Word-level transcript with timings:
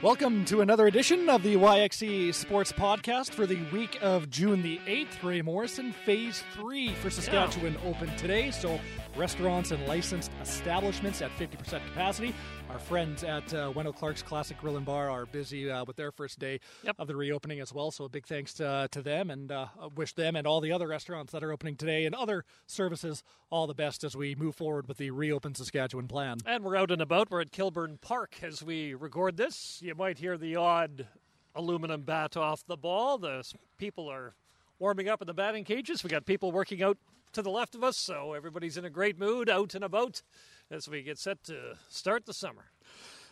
Welcome 0.00 0.44
to 0.44 0.60
another 0.60 0.86
edition 0.86 1.28
of 1.28 1.42
the 1.42 1.56
YXE 1.56 2.32
Sports 2.32 2.70
Podcast 2.70 3.30
for 3.30 3.46
the 3.46 3.58
week 3.72 3.98
of 4.00 4.30
June 4.30 4.62
the 4.62 4.78
8th. 4.86 5.24
Wray 5.24 5.42
Morrison, 5.42 5.90
Phase 5.90 6.44
3 6.54 6.94
for 6.94 7.10
Saskatchewan 7.10 7.72
yeah. 7.72 7.90
open 7.90 8.16
today. 8.16 8.52
So, 8.52 8.78
restaurants 9.16 9.72
and 9.72 9.84
licensed 9.88 10.30
establishments 10.40 11.20
at 11.20 11.32
50% 11.32 11.84
capacity. 11.84 12.32
Our 12.70 12.78
friends 12.78 13.24
at 13.24 13.54
uh, 13.54 13.72
Wendell 13.74 13.94
Clark's 13.94 14.22
Classic 14.22 14.58
Grill 14.60 14.76
and 14.76 14.84
Bar 14.84 15.10
are 15.10 15.24
busy 15.24 15.70
uh, 15.70 15.84
with 15.86 15.96
their 15.96 16.12
first 16.12 16.38
day 16.38 16.60
yep. 16.82 16.96
of 16.98 17.08
the 17.08 17.16
reopening 17.16 17.60
as 17.60 17.72
well. 17.72 17.90
So, 17.90 18.04
a 18.04 18.08
big 18.10 18.26
thanks 18.26 18.52
to, 18.54 18.68
uh, 18.68 18.88
to 18.88 19.00
them 19.00 19.30
and 19.30 19.50
uh, 19.50 19.68
wish 19.96 20.12
them 20.12 20.36
and 20.36 20.46
all 20.46 20.60
the 20.60 20.70
other 20.70 20.86
restaurants 20.86 21.32
that 21.32 21.42
are 21.42 21.50
opening 21.50 21.76
today 21.76 22.04
and 22.04 22.14
other 22.14 22.44
services 22.66 23.22
all 23.50 23.66
the 23.66 23.74
best 23.74 24.04
as 24.04 24.14
we 24.14 24.34
move 24.34 24.54
forward 24.54 24.86
with 24.86 24.98
the 24.98 25.10
reopen 25.10 25.54
Saskatchewan 25.54 26.08
plan. 26.08 26.38
And 26.44 26.62
we're 26.62 26.76
out 26.76 26.90
and 26.90 27.00
about. 27.00 27.30
We're 27.30 27.40
at 27.40 27.52
Kilburn 27.52 27.98
Park 28.02 28.36
as 28.42 28.62
we 28.62 28.92
record 28.92 29.38
this 29.38 29.80
you 29.82 29.94
might 29.94 30.18
hear 30.18 30.36
the 30.36 30.56
odd 30.56 31.06
aluminum 31.54 32.02
bat 32.02 32.36
off 32.36 32.66
the 32.66 32.76
ball. 32.76 33.16
The 33.16 33.50
people 33.78 34.08
are 34.10 34.34
warming 34.78 35.08
up 35.08 35.20
in 35.20 35.26
the 35.26 35.34
batting 35.34 35.64
cages. 35.64 36.02
We 36.04 36.10
got 36.10 36.26
people 36.26 36.52
working 36.52 36.82
out 36.82 36.98
to 37.32 37.42
the 37.42 37.50
left 37.50 37.74
of 37.74 37.84
us, 37.84 37.96
so 37.96 38.32
everybody's 38.32 38.76
in 38.76 38.84
a 38.84 38.90
great 38.90 39.18
mood, 39.18 39.50
out 39.50 39.74
and 39.74 39.84
about 39.84 40.22
as 40.70 40.88
we 40.88 41.02
get 41.02 41.18
set 41.18 41.42
to 41.44 41.78
start 41.88 42.26
the 42.26 42.34
summer. 42.34 42.70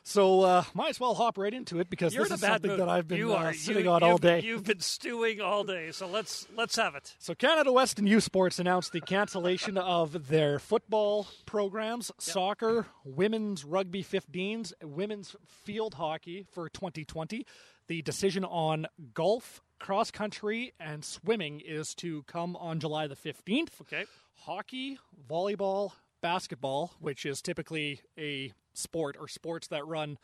So 0.08 0.42
uh, 0.42 0.62
might 0.72 0.90
as 0.90 1.00
well 1.00 1.14
hop 1.14 1.36
right 1.36 1.52
into 1.52 1.80
it 1.80 1.90
because 1.90 2.14
You're 2.14 2.26
this 2.26 2.34
is 2.34 2.40
something 2.40 2.70
mood. 2.70 2.78
that 2.78 2.88
I've 2.88 3.08
been 3.08 3.28
uh, 3.28 3.52
sitting 3.52 3.86
you, 3.86 3.90
on 3.90 4.04
all 4.04 4.18
day. 4.18 4.40
You've 4.40 4.62
been 4.62 4.78
stewing 4.78 5.40
all 5.40 5.64
day, 5.64 5.90
so 5.90 6.06
let's 6.06 6.46
let's 6.56 6.76
have 6.76 6.94
it. 6.94 7.16
So 7.18 7.34
Canada 7.34 7.72
West 7.72 7.98
and 7.98 8.08
U 8.08 8.20
Sports 8.20 8.60
announced 8.60 8.92
the 8.92 9.00
cancellation 9.00 9.76
of 9.78 10.28
their 10.28 10.60
football 10.60 11.26
programs, 11.44 12.12
yep. 12.14 12.22
soccer, 12.22 12.86
women's 13.04 13.64
rugby 13.64 14.04
15s, 14.04 14.72
women's 14.80 15.34
field 15.44 15.94
hockey 15.94 16.46
for 16.52 16.68
2020. 16.68 17.44
The 17.88 18.02
decision 18.02 18.44
on 18.44 18.86
golf, 19.12 19.60
cross 19.78 20.10
country, 20.10 20.72
and 20.80 21.04
swimming 21.04 21.60
is 21.64 21.94
to 21.96 22.22
come 22.24 22.56
on 22.56 22.80
July 22.80 23.06
the 23.06 23.16
15th. 23.16 23.80
Okay. 23.82 24.04
Hockey, 24.40 24.98
volleyball, 25.28 25.92
basketball, 26.20 26.92
which 27.00 27.24
is 27.26 27.40
typically 27.40 28.00
a 28.18 28.52
sport 28.74 29.16
or 29.18 29.28
sports 29.28 29.68
that 29.68 29.86
run 29.86 30.18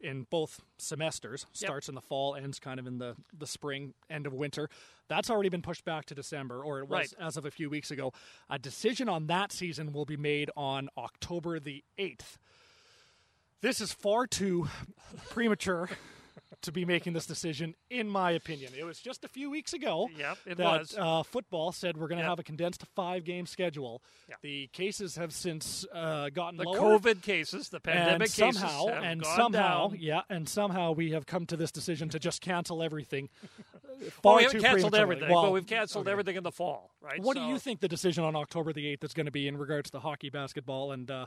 in 0.00 0.26
both 0.28 0.60
semesters 0.76 1.46
starts 1.52 1.86
yep. 1.86 1.92
in 1.92 1.94
the 1.94 2.00
fall 2.00 2.34
ends 2.34 2.58
kind 2.58 2.78
of 2.78 2.86
in 2.86 2.98
the, 2.98 3.16
the 3.36 3.46
spring 3.46 3.94
end 4.10 4.26
of 4.26 4.32
winter 4.32 4.68
that's 5.08 5.30
already 5.30 5.48
been 5.48 5.62
pushed 5.62 5.84
back 5.84 6.04
to 6.04 6.14
december 6.14 6.62
or 6.62 6.80
it 6.80 6.88
was 6.88 7.14
right. 7.18 7.26
as 7.26 7.36
of 7.36 7.46
a 7.46 7.50
few 7.50 7.70
weeks 7.70 7.90
ago 7.90 8.12
a 8.50 8.58
decision 8.58 9.08
on 9.08 9.28
that 9.28 9.52
season 9.52 9.92
will 9.92 10.04
be 10.04 10.16
made 10.16 10.50
on 10.56 10.88
october 10.98 11.58
the 11.58 11.82
8th 11.98 12.36
this 13.62 13.80
is 13.80 13.92
far 13.92 14.26
too 14.26 14.68
premature 15.30 15.88
to 16.64 16.72
be 16.72 16.84
making 16.84 17.12
this 17.12 17.26
decision, 17.26 17.74
in 17.90 18.08
my 18.08 18.32
opinion. 18.32 18.72
It 18.76 18.84
was 18.84 19.00
just 19.00 19.24
a 19.24 19.28
few 19.28 19.50
weeks 19.50 19.72
ago 19.72 20.08
yep, 20.16 20.38
it 20.46 20.56
that 20.58 20.80
was. 20.80 20.96
Uh, 20.98 21.22
football 21.22 21.72
said 21.72 21.96
we're 21.96 22.08
going 22.08 22.18
to 22.18 22.24
yep. 22.24 22.30
have 22.30 22.38
a 22.38 22.42
condensed 22.42 22.84
five 22.94 23.24
game 23.24 23.46
schedule. 23.46 24.02
Yep. 24.28 24.38
The 24.42 24.66
cases 24.72 25.16
have 25.16 25.32
since 25.32 25.86
uh, 25.92 26.30
gotten 26.30 26.56
the 26.56 26.64
lower. 26.64 26.98
COVID 26.98 27.22
cases, 27.22 27.68
the 27.68 27.80
pandemic 27.80 28.22
and 28.22 28.30
somehow, 28.30 28.86
cases, 28.86 29.02
and 29.04 29.26
somehow, 29.26 29.88
down. 29.88 29.98
yeah, 30.00 30.22
and 30.28 30.48
somehow 30.48 30.92
we 30.92 31.12
have 31.12 31.26
come 31.26 31.46
to 31.46 31.56
this 31.56 31.70
decision 31.70 32.08
to 32.10 32.18
just 32.18 32.40
cancel 32.40 32.82
everything. 32.82 33.28
Well, 34.22 34.36
we 34.36 34.44
haven't 34.44 34.60
canceled 34.60 34.94
everything, 34.94 35.30
well, 35.30 35.44
but 35.44 35.52
we've 35.52 35.66
canceled 35.66 36.06
okay. 36.06 36.12
everything 36.12 36.36
in 36.36 36.42
the 36.42 36.52
fall, 36.52 36.90
right? 37.00 37.20
What 37.20 37.36
so. 37.36 37.42
do 37.42 37.48
you 37.48 37.58
think 37.58 37.80
the 37.80 37.88
decision 37.88 38.24
on 38.24 38.36
October 38.36 38.72
the 38.72 38.86
eighth 38.86 39.04
is 39.04 39.12
going 39.12 39.26
to 39.26 39.32
be 39.32 39.48
in 39.48 39.56
regards 39.56 39.90
to 39.90 40.00
hockey, 40.00 40.30
basketball, 40.30 40.92
and 40.92 41.10
uh, 41.10 41.26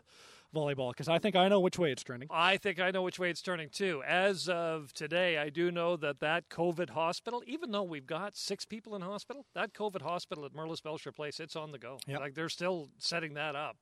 volleyball? 0.55 0.91
Because 0.91 1.07
I 1.07 1.19
think 1.19 1.35
I 1.35 1.47
know 1.47 1.59
which 1.59 1.77
way 1.77 1.91
it's 1.91 2.03
turning. 2.03 2.27
I 2.31 2.57
think 2.57 2.79
I 2.79 2.91
know 2.91 3.01
which 3.01 3.19
way 3.19 3.29
it's 3.29 3.41
turning 3.41 3.69
too. 3.69 4.03
As 4.05 4.47
of 4.47 4.93
today, 4.93 5.37
I 5.37 5.49
do 5.49 5.71
know 5.71 5.97
that 5.97 6.19
that 6.19 6.49
COVID 6.49 6.91
hospital, 6.91 7.43
even 7.45 7.71
though 7.71 7.83
we've 7.83 8.07
got 8.07 8.35
six 8.35 8.65
people 8.65 8.95
in 8.95 9.01
hospital, 9.01 9.45
that 9.53 9.73
COVID 9.73 10.01
hospital 10.01 10.45
at 10.45 10.53
Merlis 10.53 10.81
Belcher 10.81 11.11
Place, 11.11 11.39
it's 11.39 11.55
on 11.55 11.71
the 11.71 11.79
go. 11.79 11.99
Yep. 12.07 12.19
Like 12.19 12.33
they're 12.35 12.49
still 12.49 12.89
setting 12.97 13.33
that 13.35 13.55
up. 13.55 13.77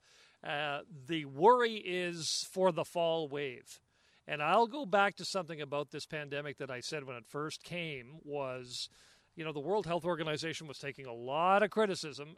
Uh, 0.46 0.82
the 1.08 1.26
worry 1.26 1.76
is 1.76 2.48
for 2.52 2.72
the 2.72 2.86
fall 2.86 3.28
wave. 3.28 3.80
And 4.28 4.42
I'll 4.42 4.68
go 4.68 4.86
back 4.86 5.16
to 5.18 5.26
something 5.26 5.62
about 5.62 5.92
this 5.92 6.06
pandemic 6.06 6.58
that 6.58 6.72
I 6.72 6.80
said 6.80 7.04
when 7.04 7.16
it 7.16 7.26
first 7.28 7.64
came 7.64 8.18
was, 8.24 8.90
you 9.36 9.44
know, 9.46 9.52
the 9.52 9.60
World 9.60 9.86
Health 9.86 10.06
Organization 10.06 10.68
was 10.68 10.80
taking 10.80 11.06
a 11.06 11.14
lot 11.14 11.62
of 11.62 11.70
criticism. 11.70 12.36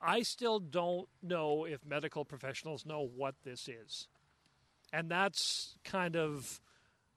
I 0.00 0.22
still 0.22 0.60
don't 0.60 1.08
know 1.22 1.64
if 1.64 1.84
medical 1.84 2.24
professionals 2.24 2.84
know 2.84 3.08
what 3.16 3.34
this 3.44 3.68
is. 3.68 4.06
And 4.92 5.10
that's 5.10 5.76
kind 5.84 6.14
of 6.14 6.60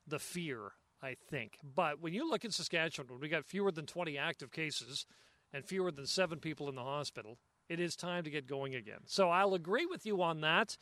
the 0.08 0.19
fear, 0.19 0.72
I 1.02 1.16
think. 1.29 1.58
But 1.63 2.02
when 2.02 2.13
you 2.13 2.29
look 2.29 2.46
in 2.46 2.52
Saskatchewan, 2.52 3.08
when 3.09 3.19
we 3.19 3.29
got 3.29 3.46
fewer 3.46 3.72
than 3.72 3.85
20 3.85 4.18
active 4.18 4.52
cases 4.52 5.06
and 5.53 5.66
fewer 5.66 5.91
than 5.91 6.06
seven 6.06 6.40
people 6.40 6.69
in 6.69 6.75
the 6.75 6.84
hospital, 6.84 7.38
it 7.69 7.79
is 7.79 7.96
time 7.96 8.23
to 8.23 8.29
get 8.29 8.47
going 8.47 8.75
again. 8.75 9.00
So 9.06 9.29
I'll 9.29 9.53
agree 9.53 9.85
with 9.85 10.06
you 10.06 10.22
on 10.22 10.41
that. 10.41 10.78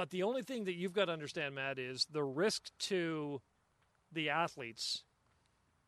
But 0.00 0.08
the 0.08 0.22
only 0.22 0.40
thing 0.40 0.64
that 0.64 0.76
you've 0.76 0.94
got 0.94 1.04
to 1.04 1.12
understand, 1.12 1.56
Matt, 1.56 1.78
is 1.78 2.06
the 2.10 2.22
risk 2.24 2.70
to 2.88 3.42
the 4.10 4.30
athletes 4.30 5.04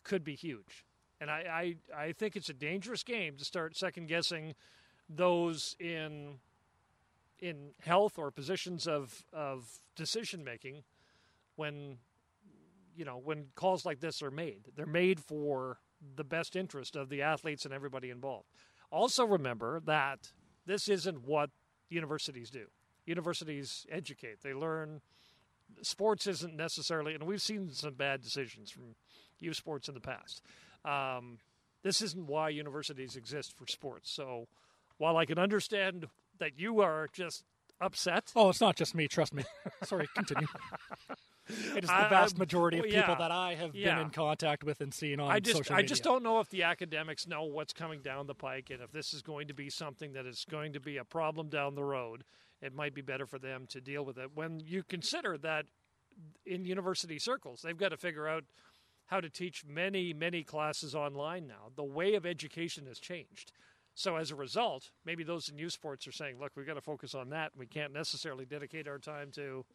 could 0.05 0.23
be 0.23 0.35
huge. 0.35 0.85
And 1.19 1.31
I, 1.31 1.77
I, 1.97 2.05
I 2.09 2.13
think 2.13 2.37
it's 2.37 2.51
a 2.51 2.53
dangerous 2.53 3.03
game 3.05 3.39
to 3.39 3.45
start 3.47 3.75
second 3.75 4.09
guessing 4.09 4.55
those 5.09 5.77
in 5.81 6.35
in 7.41 7.71
health 7.81 8.19
or 8.19 8.31
positions 8.31 8.87
of, 8.87 9.25
of 9.33 9.81
decision 9.97 10.45
making 10.45 10.85
when 11.57 11.97
you 12.95 13.07
know 13.07 13.17
when 13.17 13.47
calls 13.55 13.87
like 13.87 14.01
this 14.01 14.23
are 14.23 14.31
made. 14.31 14.73
They're 14.77 14.85
made 14.85 15.21
for 15.21 15.79
the 16.17 16.25
best 16.25 16.55
interest 16.55 16.97
of 16.97 17.09
the 17.09 17.23
athletes 17.23 17.65
and 17.65 17.73
everybody 17.73 18.11
involved. 18.11 18.51
Also 18.91 19.25
remember 19.25 19.81
that 19.87 20.33
this 20.67 20.87
isn't 20.87 21.27
what 21.27 21.49
universities 21.89 22.51
do 22.51 22.67
universities 23.07 23.87
educate. 23.91 24.43
They 24.43 24.55
learn. 24.55 25.01
Sports 25.83 26.27
isn't 26.27 26.55
necessarily, 26.55 27.15
and 27.15 27.25
we've 27.25 27.43
seen 27.43 27.71
some 27.71 27.95
bad 27.95 28.21
decisions 28.21 28.71
from 28.71 28.95
U 29.41 29.53
Sports 29.55 29.89
in 29.89 29.95
the 29.95 30.01
past. 30.01 30.43
Um, 30.85 31.39
this 31.83 32.03
isn't 32.03 32.27
why 32.27 32.51
universities 32.51 33.17
exist 33.17 33.57
for 33.57 33.67
sports. 33.67 34.11
So 34.11 34.49
while 34.99 35.17
I 35.17 35.25
can 35.25 35.39
understand 35.39 36.07
that 36.39 36.59
you 36.59 36.81
are 36.81 37.09
just 37.13 37.45
upset. 37.81 38.33
Oh, 38.37 38.49
it's 38.49 38.61
not 38.61 38.77
just 38.77 38.95
me. 38.95 39.09
Trust 39.09 39.35
me. 39.35 39.45
Sorry, 39.83 40.09
continue. 40.15 40.47
it 41.49 41.85
is 41.85 41.91
the 41.91 42.07
vast 42.09 42.39
majority 42.39 42.79
of 42.79 42.85
people 42.85 43.01
yeah, 43.01 43.15
that 43.17 43.31
I 43.31 43.55
have 43.55 43.75
yeah. 43.75 43.97
been 43.97 44.07
in 44.07 44.11
contact 44.11 44.65
with 44.65 44.81
and 44.81 44.95
seen 44.95 45.21
on 45.21 45.31
I 45.31 45.41
just, 45.41 45.59
social 45.59 45.75
media. 45.75 45.85
I 45.85 45.87
just 45.87 46.05
don't 46.05 46.23
know 46.23 46.39
if 46.41 46.49
the 46.49 46.63
academics 46.63 47.27
know 47.27 47.43
what's 47.45 47.73
coming 47.73 48.01
down 48.01 48.27
the 48.27 48.35
pike 48.35 48.71
and 48.71 48.81
if 48.81 48.93
this 48.93 49.13
is 49.13 49.23
going 49.23 49.49
to 49.49 49.55
be 49.55 49.69
something 49.69 50.13
that 50.13 50.27
is 50.27 50.47
going 50.49 50.73
to 50.75 50.81
be 50.81 50.97
a 50.97 51.05
problem 51.05 51.49
down 51.49 51.75
the 51.75 51.85
road 51.85 52.25
it 52.63 52.75
might 52.75 52.95
be 52.95 53.03
better 53.03 53.27
for 53.27 53.39
them 53.39 53.67
to 53.71 53.81
deal 53.81 54.05
with 54.05 54.17
it. 54.17 54.31
When 54.35 54.61
you 54.61 54.85
consider 54.85 55.37
that 55.39 55.67
in 56.47 56.65
university 56.65 57.19
circles, 57.19 57.61
they've 57.63 57.77
got 57.77 57.91
to 57.91 57.97
figure 57.97 58.29
out 58.29 58.45
how 59.07 59.21
to 59.21 59.29
teach 59.29 59.65
many, 59.67 60.15
many 60.15 60.43
classes 60.43 60.95
online 60.95 61.47
now. 61.47 61.71
The 61.75 61.85
way 61.85 62.15
of 62.15 62.25
education 62.25 62.87
has 62.87 62.99
changed. 62.99 63.53
So 63.95 64.17
as 64.17 64.31
a 64.31 64.37
result, 64.37 64.91
maybe 65.05 65.25
those 65.25 65.49
in 65.49 65.59
U 65.59 65.69
Sports 65.69 66.07
are 66.07 66.13
saying, 66.13 66.39
look, 66.41 66.53
we've 66.57 66.67
got 66.67 66.75
to 66.75 66.81
focus 66.81 67.15
on 67.15 67.31
that. 67.31 67.53
We 67.57 67.67
can't 67.67 67.93
necessarily 67.93 68.47
dedicate 68.47 68.89
our 68.89 68.99
time 68.99 69.31
to 69.33 69.67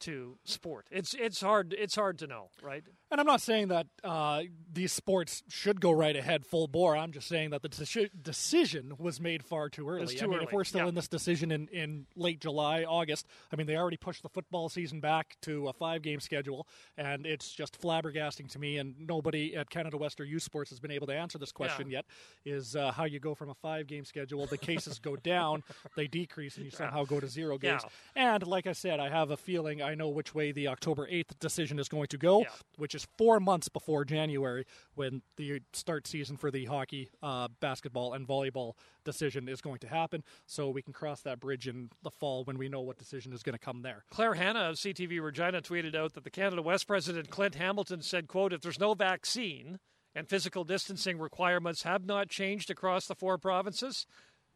to 0.00 0.38
sport. 0.44 0.86
It's 0.90 1.14
it's 1.14 1.40
hard 1.40 1.74
it's 1.76 1.94
hard 1.94 2.18
to 2.18 2.26
know, 2.26 2.50
right? 2.62 2.84
And 3.10 3.20
I'm 3.20 3.26
not 3.26 3.40
saying 3.40 3.68
that 3.68 3.86
uh, 4.04 4.42
these 4.70 4.92
sports 4.92 5.42
should 5.48 5.80
go 5.80 5.90
right 5.90 6.14
ahead 6.14 6.44
full 6.44 6.68
bore. 6.68 6.94
I'm 6.94 7.10
just 7.10 7.26
saying 7.26 7.50
that 7.50 7.62
the 7.62 7.68
de- 7.70 8.10
decision 8.20 8.92
was 8.98 9.18
made 9.18 9.42
far 9.42 9.70
too 9.70 9.88
early. 9.88 10.14
Too 10.14 10.24
I 10.24 10.28
mean, 10.28 10.36
early. 10.36 10.44
if 10.44 10.52
we're 10.52 10.64
still 10.64 10.82
yeah. 10.82 10.88
in 10.88 10.94
this 10.94 11.08
decision 11.08 11.50
in, 11.50 11.68
in 11.68 12.06
late 12.16 12.38
July, 12.38 12.84
August, 12.84 13.26
I 13.50 13.56
mean, 13.56 13.66
they 13.66 13.76
already 13.76 13.96
pushed 13.96 14.22
the 14.22 14.28
football 14.28 14.68
season 14.68 15.00
back 15.00 15.38
to 15.42 15.68
a 15.68 15.72
five 15.72 16.02
game 16.02 16.20
schedule, 16.20 16.66
and 16.98 17.24
it's 17.24 17.50
just 17.50 17.80
flabbergasting 17.80 18.50
to 18.52 18.58
me. 18.58 18.76
And 18.76 18.94
nobody 18.98 19.56
at 19.56 19.70
Canada 19.70 19.96
West 19.96 20.20
or 20.20 20.24
U 20.24 20.38
Sports 20.38 20.68
has 20.68 20.78
been 20.78 20.90
able 20.90 21.06
to 21.06 21.14
answer 21.14 21.38
this 21.38 21.52
question 21.52 21.88
yeah. 21.88 21.98
yet. 22.44 22.56
Is 22.58 22.76
uh, 22.76 22.92
how 22.92 23.04
you 23.04 23.20
go 23.20 23.34
from 23.34 23.48
a 23.48 23.54
five 23.54 23.86
game 23.86 24.04
schedule, 24.04 24.44
the 24.46 24.58
cases 24.58 24.98
go 24.98 25.16
down, 25.16 25.62
they 25.96 26.08
decrease, 26.08 26.56
and 26.56 26.66
you 26.66 26.70
somehow 26.78 27.04
go 27.04 27.20
to 27.20 27.26
zero 27.26 27.56
games. 27.56 27.82
Yeah. 28.14 28.34
And 28.34 28.46
like 28.46 28.66
I 28.66 28.72
said, 28.72 29.00
I 29.00 29.08
have 29.08 29.30
a 29.30 29.36
feeling 29.38 29.80
I 29.88 29.94
know 29.94 30.08
which 30.10 30.34
way 30.34 30.52
the 30.52 30.68
October 30.68 31.06
8th 31.10 31.38
decision 31.40 31.78
is 31.78 31.88
going 31.88 32.08
to 32.08 32.18
go, 32.18 32.40
Yeah. 32.42 32.48
which 32.76 32.94
is 32.94 33.06
four 33.16 33.40
months 33.40 33.68
before 33.70 34.04
January 34.04 34.66
when 34.94 35.22
the 35.36 35.62
start 35.72 36.06
season 36.06 36.36
for 36.36 36.50
the 36.50 36.66
hockey, 36.66 37.08
uh, 37.22 37.48
basketball, 37.60 38.12
and 38.12 38.28
volleyball 38.28 38.74
decision 39.04 39.48
is 39.48 39.62
going 39.62 39.78
to 39.78 39.88
happen. 39.88 40.22
So 40.46 40.68
we 40.68 40.82
can 40.82 40.92
cross 40.92 41.22
that 41.22 41.40
bridge 41.40 41.66
in 41.66 41.88
the 42.02 42.10
fall 42.10 42.44
when 42.44 42.58
we 42.58 42.68
know 42.68 42.82
what 42.82 42.98
decision 42.98 43.32
is 43.32 43.42
going 43.42 43.54
to 43.54 43.58
come 43.58 43.80
there. 43.80 44.04
Claire 44.10 44.34
Hanna 44.34 44.60
of 44.68 44.76
CTV 44.76 45.20
Regina 45.22 45.62
tweeted 45.62 45.94
out 45.94 46.12
that 46.12 46.24
the 46.24 46.30
Canada 46.30 46.60
West 46.60 46.86
president 46.86 47.30
Clint 47.30 47.54
Hamilton 47.54 48.02
said, 48.02 48.28
quote, 48.28 48.52
if 48.52 48.60
there's 48.60 48.78
no 48.78 48.92
vaccine 48.94 49.78
and 50.14 50.28
physical 50.28 50.64
distancing 50.64 51.18
requirements 51.18 51.84
have 51.84 52.04
not 52.04 52.28
changed 52.28 52.70
across 52.70 53.06
the 53.06 53.14
four 53.14 53.38
provinces, 53.38 54.06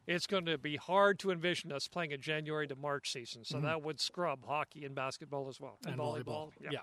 it's 0.06 0.26
going 0.26 0.44
to 0.46 0.58
be 0.58 0.76
hard 0.76 1.18
to 1.20 1.30
envision 1.30 1.72
us 1.72 1.88
playing 1.88 2.12
a 2.12 2.18
January 2.18 2.66
to 2.68 2.76
March 2.76 3.10
season. 3.12 3.44
So 3.44 3.58
Mhm. 3.58 3.62
that 3.62 3.82
would 3.82 4.00
scrub 4.00 4.44
hockey 4.46 4.84
and 4.84 4.94
basketball 4.94 5.48
as 5.48 5.60
well. 5.60 5.78
And 5.86 5.96
volleyball. 5.98 6.50
Yeah. 6.60 6.80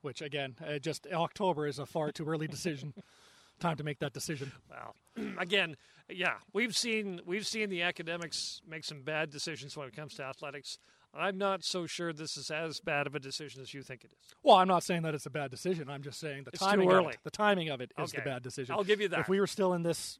which 0.00 0.20
again, 0.20 0.56
uh, 0.66 0.80
just 0.80 1.06
October 1.12 1.64
is 1.68 1.78
a 1.78 1.86
far 1.86 2.10
too 2.10 2.26
early 2.28 2.48
decision. 2.48 2.92
Time 3.60 3.76
to 3.76 3.84
make 3.84 4.00
that 4.00 4.12
decision. 4.12 4.50
Well, 4.68 4.96
again, 5.38 5.76
yeah, 6.08 6.38
we've 6.52 6.76
seen 6.76 7.20
we've 7.24 7.46
seen 7.46 7.68
the 7.70 7.82
academics 7.82 8.60
make 8.66 8.82
some 8.82 9.02
bad 9.02 9.30
decisions 9.30 9.76
when 9.76 9.86
it 9.86 9.94
comes 9.94 10.14
to 10.14 10.24
athletics. 10.24 10.78
I'm 11.14 11.38
not 11.38 11.62
so 11.62 11.86
sure 11.86 12.12
this 12.12 12.36
is 12.36 12.50
as 12.50 12.80
bad 12.80 13.06
of 13.06 13.14
a 13.14 13.20
decision 13.20 13.62
as 13.62 13.72
you 13.74 13.82
think 13.84 14.02
it 14.02 14.12
is. 14.12 14.34
Well, 14.42 14.56
I'm 14.56 14.66
not 14.66 14.82
saying 14.82 15.02
that 15.02 15.14
it's 15.14 15.26
a 15.26 15.30
bad 15.30 15.50
decision. 15.52 15.88
I'm 15.88 16.02
just 16.02 16.18
saying 16.18 16.44
the 16.44 16.50
It's 16.52 16.58
timing 16.58 16.90
of 16.90 17.06
it. 17.06 17.18
The 17.22 17.30
timing 17.30 17.68
of 17.68 17.80
it 17.80 17.92
is 17.98 18.10
Okay. 18.12 18.22
the 18.24 18.28
bad 18.28 18.42
decision. 18.42 18.74
I'll 18.74 18.82
give 18.82 19.00
you 19.00 19.06
that. 19.08 19.20
If 19.20 19.28
we 19.28 19.38
were 19.38 19.46
still 19.46 19.72
in 19.74 19.82
this 19.84 20.18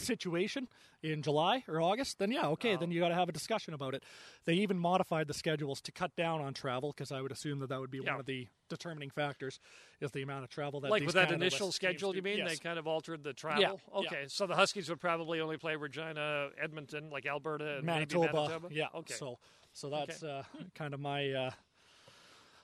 situation 0.00 0.68
in 1.02 1.22
July 1.22 1.64
or 1.68 1.80
August, 1.80 2.18
then 2.18 2.30
yeah, 2.30 2.46
okay, 2.48 2.76
then 2.76 2.90
you 2.90 3.00
got 3.00 3.08
to 3.08 3.14
have 3.14 3.28
a 3.28 3.32
discussion 3.32 3.72
about 3.74 3.94
it. 3.94 4.02
They 4.44 4.54
even 4.54 4.78
modified 4.78 5.26
the 5.28 5.34
schedules 5.34 5.80
to 5.82 5.92
cut 5.92 6.14
down 6.16 6.40
on 6.40 6.52
travel 6.54 6.92
because 6.94 7.10
I 7.12 7.20
would 7.20 7.32
assume 7.32 7.58
that 7.60 7.68
that 7.68 7.80
would 7.80 7.90
be 7.90 7.98
Yeah. 7.98 8.12
one 8.12 8.20
of 8.20 8.26
the 8.26 8.48
determining 8.68 9.10
factors 9.10 9.60
is 10.00 10.10
the 10.12 10.22
amount 10.22 10.44
of 10.44 10.50
travel 10.50 10.80
that 10.80 10.90
like 10.90 11.04
with 11.04 11.14
that 11.14 11.32
initial 11.32 11.72
schedule, 11.72 12.14
you 12.14 12.22
mean 12.22 12.38
Yes. 12.38 12.48
they 12.50 12.56
kind 12.56 12.78
of 12.78 12.86
altered 12.86 13.22
the 13.24 13.32
travel? 13.32 13.80
yeah. 13.92 13.98
Okay, 13.98 14.24
so 14.28 14.46
the 14.46 14.54
Huskies 14.56 14.88
would 14.88 15.00
probably 15.00 15.40
only 15.40 15.56
play 15.56 15.76
Regina, 15.76 16.50
Edmonton, 16.60 17.10
like 17.10 17.26
Alberta, 17.26 17.76
and 17.78 17.84
Manitoba, 17.86 18.32
Manitoba. 18.32 18.68
yeah. 18.70 18.86
Okay. 18.94 19.14
So 19.14 19.38
so 19.72 19.88
that's 19.88 20.22
uh, 20.22 20.42
kind 20.74 20.94
of 20.94 21.00
my 21.00 21.30
uh, 21.32 21.50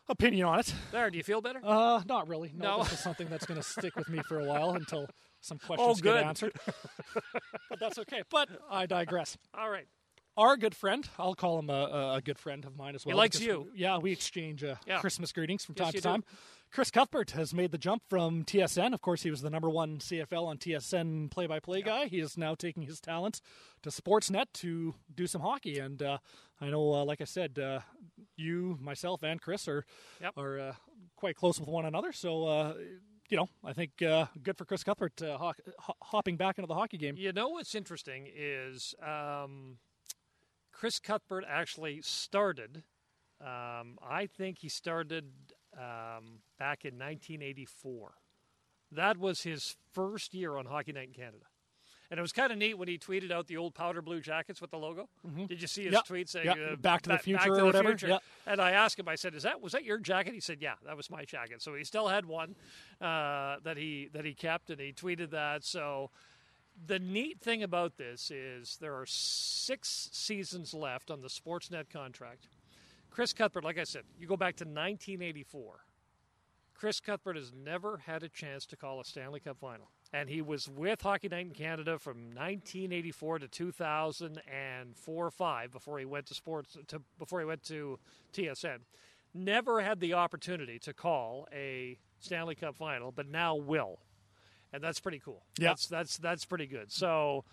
opinion 0.09 0.47
on 0.47 0.61
it. 0.61 0.75
there, 0.93 1.11
do 1.11 1.17
you 1.19 1.25
feel 1.25 1.41
better? 1.41 1.61
Uh, 1.63 2.03
not 2.07 2.29
really. 2.29 2.53
No, 2.55 2.79
No. 2.79 2.83
this 2.85 2.93
is 2.95 2.99
something 3.01 3.29
that's 3.29 3.47
going 3.47 3.61
to 3.61 3.67
stick 3.67 3.97
with 3.97 4.09
me 4.09 4.21
for 4.29 4.39
a 4.41 4.45
while 4.45 4.71
until 4.75 5.07
some 5.41 5.59
Oh, 5.65 5.67
questions 5.67 6.01
good. 6.01 6.15
get 6.15 6.25
answered. 6.27 6.53
but 7.71 7.79
that's 7.81 7.99
okay. 8.01 8.23
But 8.31 8.49
I 8.71 8.87
digress. 8.87 9.37
All 9.57 9.71
right. 9.71 9.87
Our 10.37 10.57
good 10.57 10.75
friend, 10.75 11.09
I'll 11.19 11.35
call 11.35 11.59
him 11.59 11.71
a, 11.71 12.15
a- 12.17 12.23
good 12.23 12.39
friend 12.39 12.65
of 12.65 12.77
mine 12.77 12.95
as 12.95 13.07
well. 13.07 13.15
He 13.15 13.19
likes 13.19 13.41
you. 13.41 13.71
yeah, 13.75 13.97
we 13.99 14.13
exchange 14.13 14.63
uh, 14.63 14.77
Yeah. 14.87 14.99
Christmas 15.01 15.33
greetings 15.33 15.65
from 15.65 15.75
Yes, 15.79 15.85
time 15.87 15.93
to 15.93 15.97
you 15.97 16.01
do. 16.03 16.09
time. 16.09 16.25
Chris 16.73 16.91
Cuthbert 16.91 17.31
has 17.31 17.55
made 17.55 17.71
the 17.71 17.79
jump 17.79 18.03
from 18.11 18.45
TSN. 18.45 18.93
Of 18.93 19.01
course, 19.01 19.23
he 19.23 19.31
was 19.31 19.41
the 19.41 19.49
number 19.51 19.71
one 19.71 19.99
CFL 19.99 20.47
on 20.47 20.59
TSN 20.59 21.31
play-by-play 21.31 21.83
guy. 21.83 22.07
He 22.07 22.19
is 22.21 22.37
now 22.37 22.55
taking 22.55 22.83
his 22.83 23.01
talents 23.01 23.41
to 23.83 23.91
Sportsnet 23.91 24.47
to 24.55 24.95
do 25.15 25.27
some 25.27 25.41
hockey. 25.43 25.79
And 25.79 26.03
uh, 26.03 26.19
I 26.61 26.69
know, 26.69 26.93
uh, 26.93 27.05
like 27.05 27.21
I 27.21 27.25
said, 27.25 27.59
uh, 27.59 27.81
you, 28.37 28.77
myself, 28.81 29.23
and 29.23 29.41
Chris 29.41 29.69
are 29.69 29.85
Yep. 30.21 30.33
are 30.37 30.59
uh, 30.59 30.73
quite 31.15 31.37
close 31.37 31.59
with 31.61 31.69
one 31.69 31.87
another. 31.87 32.13
So. 32.13 32.47
Uh, 32.47 32.75
you 33.29 33.37
know, 33.37 33.49
I 33.65 33.73
think 33.73 34.01
uh, 34.03 34.27
good 34.41 34.57
for 34.57 34.65
Chris 34.65 34.85
Cuthbert 34.85 35.21
uh, 35.21 35.37
ho- 35.37 35.95
hopping 36.01 36.37
back 36.37 36.59
into 36.59 36.69
the 36.69 36.77
hockey 36.77 36.97
game. 36.97 37.17
You 37.19 37.33
know 37.33 37.49
what's 37.49 37.75
interesting 37.75 38.29
is 38.33 38.95
um, 39.05 39.79
Chris 40.79 40.99
Cuthbert 40.99 41.45
actually 41.49 42.01
started. 42.03 42.83
Um, 43.41 43.99
I 44.07 44.27
think 44.27 44.59
he 44.59 44.69
started 44.69 45.25
um, 45.77 46.41
back 46.59 46.85
in 46.85 46.95
1984. 46.99 48.13
That 48.93 49.17
was 49.19 49.43
his 49.43 49.77
first 49.93 50.35
year 50.35 50.57
on 50.57 50.67
Hockey 50.67 50.93
Night 50.93 51.09
in 51.09 51.15
Canada. 51.15 51.45
And 52.09 52.19
it 52.19 52.23
was 52.23 52.31
kind 52.33 52.53
of 52.53 52.59
neat 52.59 52.79
when 52.79 52.87
he 52.87 52.99
tweeted 52.99 53.33
out 53.33 53.49
the 53.49 53.57
old 53.57 53.75
powder 53.75 54.01
blue 54.01 54.21
jackets 54.21 54.61
with 54.61 54.71
the 54.71 54.77
logo. 54.77 55.09
Did 55.49 55.61
you 55.61 55.67
see 55.67 55.85
his 55.85 55.93
Yep. 55.95 56.05
tweet 56.07 56.29
saying 56.29 56.47
Yep. 56.47 56.57
uh, 56.73 56.77
Back 56.77 57.03
to 57.03 57.09
the 57.11 57.19
Future 57.19 57.39
Back 57.41 57.49
or 57.49 57.55
to 57.55 57.61
the 57.61 57.67
whatever. 57.67 57.89
Future"? 57.89 58.09
Yep. 58.09 58.23
And 58.47 58.61
I 58.61 58.71
asked 58.73 58.97
him, 58.99 59.09
I 59.09 59.17
said, 59.17 59.35
"Is 59.35 59.43
that 59.43 59.61
was 59.61 59.73
that 59.73 59.83
your 59.83 59.99
jacket?" 59.99 60.33
He 60.33 60.41
said, 60.41 60.63
"Yeah, 60.63 60.75
that 60.85 60.97
was 60.97 61.11
my 61.11 61.25
jacket." 61.25 61.63
So 61.63 61.75
he 61.75 61.83
still 61.83 62.07
had 62.07 62.27
one 62.27 62.55
uh, 63.01 63.57
that 63.65 63.77
he 63.77 64.09
that 64.13 64.25
he 64.25 64.35
kept, 64.35 64.71
and 64.71 64.81
he 64.81 64.93
tweeted 64.93 65.31
that. 65.31 65.65
So 65.65 66.13
the 66.85 66.99
neat 66.99 67.41
thing 67.41 67.63
about 67.63 67.97
this 67.97 68.31
is 68.31 68.77
there 68.81 68.95
are 68.95 69.07
six 69.07 70.09
seasons 70.13 70.75
left 70.75 71.11
on 71.11 71.23
the 71.23 71.29
Sportsnet 71.29 71.91
contract. 71.91 72.49
Chris 73.11 73.33
Cuthbert, 73.33 73.65
like 73.65 73.79
I 73.79 73.85
said, 73.85 74.03
you 74.19 74.27
go 74.27 74.37
back 74.37 74.57
to 74.57 74.65
1984. 74.65 75.81
Chris 76.75 77.01
Cuthbert 77.01 77.37
has 77.37 77.53
never 77.55 77.97
had 77.97 78.23
a 78.23 78.29
chance 78.29 78.67
to 78.67 78.77
call 78.77 79.01
a 79.01 79.05
Stanley 79.05 79.41
Cup 79.41 79.57
final. 79.59 79.91
And 80.13 80.29
he 80.29 80.43
was 80.43 80.69
with 80.69 81.01
Hockey 81.01 81.29
Night 81.29 81.47
in 81.47 81.53
Canada 81.53 81.99
from 81.99 82.35
1984 82.35 83.41
to 83.41 83.49
2004 83.49 85.27
or 85.27 85.31
5 85.31 85.71
before 85.73 85.99
he 85.99 86.05
went 86.05 86.27
to 86.27 86.35
sports 86.35 86.77
to 86.89 87.01
before 87.19 87.41
he 87.41 87.47
went 87.47 87.63
to 87.65 87.99
TSN. 88.35 88.81
Never 89.33 89.81
had 89.81 90.01
the 90.01 90.15
opportunity 90.15 90.79
to 90.81 90.93
call 90.93 91.49
a 91.53 91.99
Stanley 92.21 92.55
Cup 92.55 92.77
final, 92.77 93.11
but 93.11 93.27
now 93.27 93.55
will. 93.55 93.99
And 94.73 94.83
that's 94.83 95.01
pretty 95.01 95.19
cool. 95.19 95.45
Yeah. 95.59 95.69
That's 95.69 95.87
that's 95.87 96.17
that's 96.19 96.45
pretty 96.45 96.67
good. 96.67 96.91
So 96.93 97.45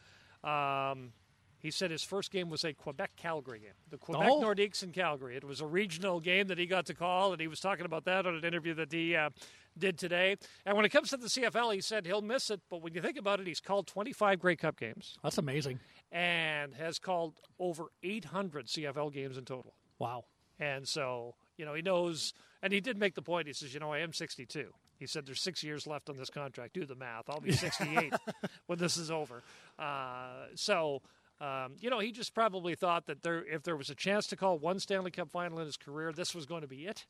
um, 0.44 1.14
he 1.60 1.72
said 1.72 1.92
his 1.92 2.04
first 2.04 2.32
game 2.32 2.50
was 2.50 2.64
a 2.66 2.74
Quebec 2.74 3.12
Calgary 3.16 3.60
game. 3.60 3.70
The 3.90 3.98
Quebec 3.98 4.28
Oh. 4.30 4.42
Nordiques 4.42 4.84
in 4.84 4.92
Calgary. 4.92 5.38
It 5.38 5.44
was 5.44 5.62
a 5.62 5.66
regional 5.66 6.20
game 6.20 6.48
that 6.48 6.58
he 6.58 6.66
got 6.66 6.86
to 6.88 6.94
call, 6.94 7.32
and 7.32 7.40
he 7.40 7.48
was 7.48 7.60
talking 7.62 7.86
about 7.86 8.04
that 8.06 8.26
on 8.26 8.36
an 8.36 8.44
interview 8.44 8.74
that 8.74 8.92
he 8.92 9.16
uh, 9.16 9.30
did 9.78 9.98
today. 9.98 10.36
And 10.66 10.76
when 10.76 10.86
it 10.86 10.90
comes 10.90 11.10
to 11.12 11.18
the 11.18 11.28
CFL, 11.28 11.74
he 11.74 11.80
said 11.82 12.06
he'll 12.06 12.22
miss 12.22 12.50
it, 12.50 12.60
but 12.70 12.82
when 12.82 12.94
you 12.94 13.02
think 13.02 13.18
about 13.18 13.40
it, 13.40 13.48
he's 13.48 13.62
called 13.62 13.88
25 13.88 14.40
Grey 14.40 14.56
Cup 14.58 14.78
games 14.78 15.18
That's 15.24 15.38
amazing. 15.38 15.80
and 16.12 16.74
has 16.76 17.00
called 17.00 17.40
over 17.60 17.86
800 18.04 18.68
CFL 18.68 19.14
games 19.14 19.38
in 19.38 19.46
total. 19.46 19.74
Wow. 20.00 20.26
And 20.60 20.86
so, 20.88 21.36
you 21.58 21.66
know, 21.66 21.74
he 21.74 21.82
knows, 21.82 22.34
and 22.62 22.74
he 22.74 22.82
did 22.82 22.98
make 22.98 23.16
the 23.16 23.22
point. 23.22 23.48
He 23.48 23.54
says, 23.54 23.74
you 23.74 23.80
know, 23.80 23.92
I 23.94 24.00
am 24.00 24.12
62. 24.14 24.74
He 25.04 25.08
said, 25.08 25.26
there's 25.26 25.42
six 25.42 25.64
years 25.64 25.86
left 25.86 26.10
on 26.10 26.16
this 26.16 26.30
contract. 26.30 26.74
Do 26.74 26.86
the 26.86 26.96
math. 26.96 27.30
I'll 27.30 27.42
be 27.42 27.52
68 27.52 28.14
when 28.68 28.80
this 28.80 28.96
is 28.96 29.12
over. 29.12 29.44
Uh, 29.78 30.46
so, 30.56 31.02
um, 31.42 31.74
you 31.82 31.90
know, 31.90 32.00
he 32.00 32.12
just 32.14 32.34
probably 32.34 32.74
thought 32.74 33.06
that 33.08 33.22
there, 33.22 33.44
if 33.46 33.64
there 33.64 33.76
was 33.76 33.90
a 33.90 33.96
chance 33.96 34.28
to 34.28 34.38
call 34.38 34.58
one 34.58 34.80
Stanley 34.80 35.12
Cup 35.12 35.30
final 35.30 35.60
in 35.60 35.66
his 35.66 35.76
career, 35.76 36.14
this 36.14 36.34
was 36.34 36.46
going 36.46 36.62
to 36.62 36.68
be 36.68 36.86
it. 36.86 37.06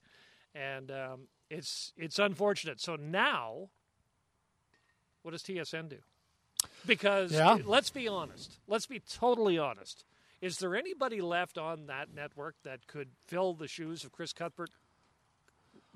And 0.56 0.90
um, 0.90 1.28
it's 1.52 1.94
it's 1.98 2.18
unfortunate. 2.18 2.82
So 2.82 2.96
now, 2.96 3.70
what 5.22 5.32
does 5.32 5.44
TSN 5.44 5.90
do? 5.90 5.98
Because 6.86 7.32
Yeah. 7.32 7.58
let's 7.66 7.90
be 7.90 8.08
honest. 8.08 8.58
Let's 8.68 8.86
be 8.88 9.00
totally 9.00 9.58
honest. 9.58 10.04
Is 10.42 10.58
there 10.58 10.76
anybody 10.76 11.22
left 11.22 11.58
on 11.58 11.86
that 11.86 12.14
network 12.14 12.56
that 12.64 12.86
could 12.88 13.10
fill 13.28 13.54
the 13.54 13.68
shoes 13.68 14.04
of 14.04 14.12
Chris 14.12 14.34
Cuthbert 14.34 14.70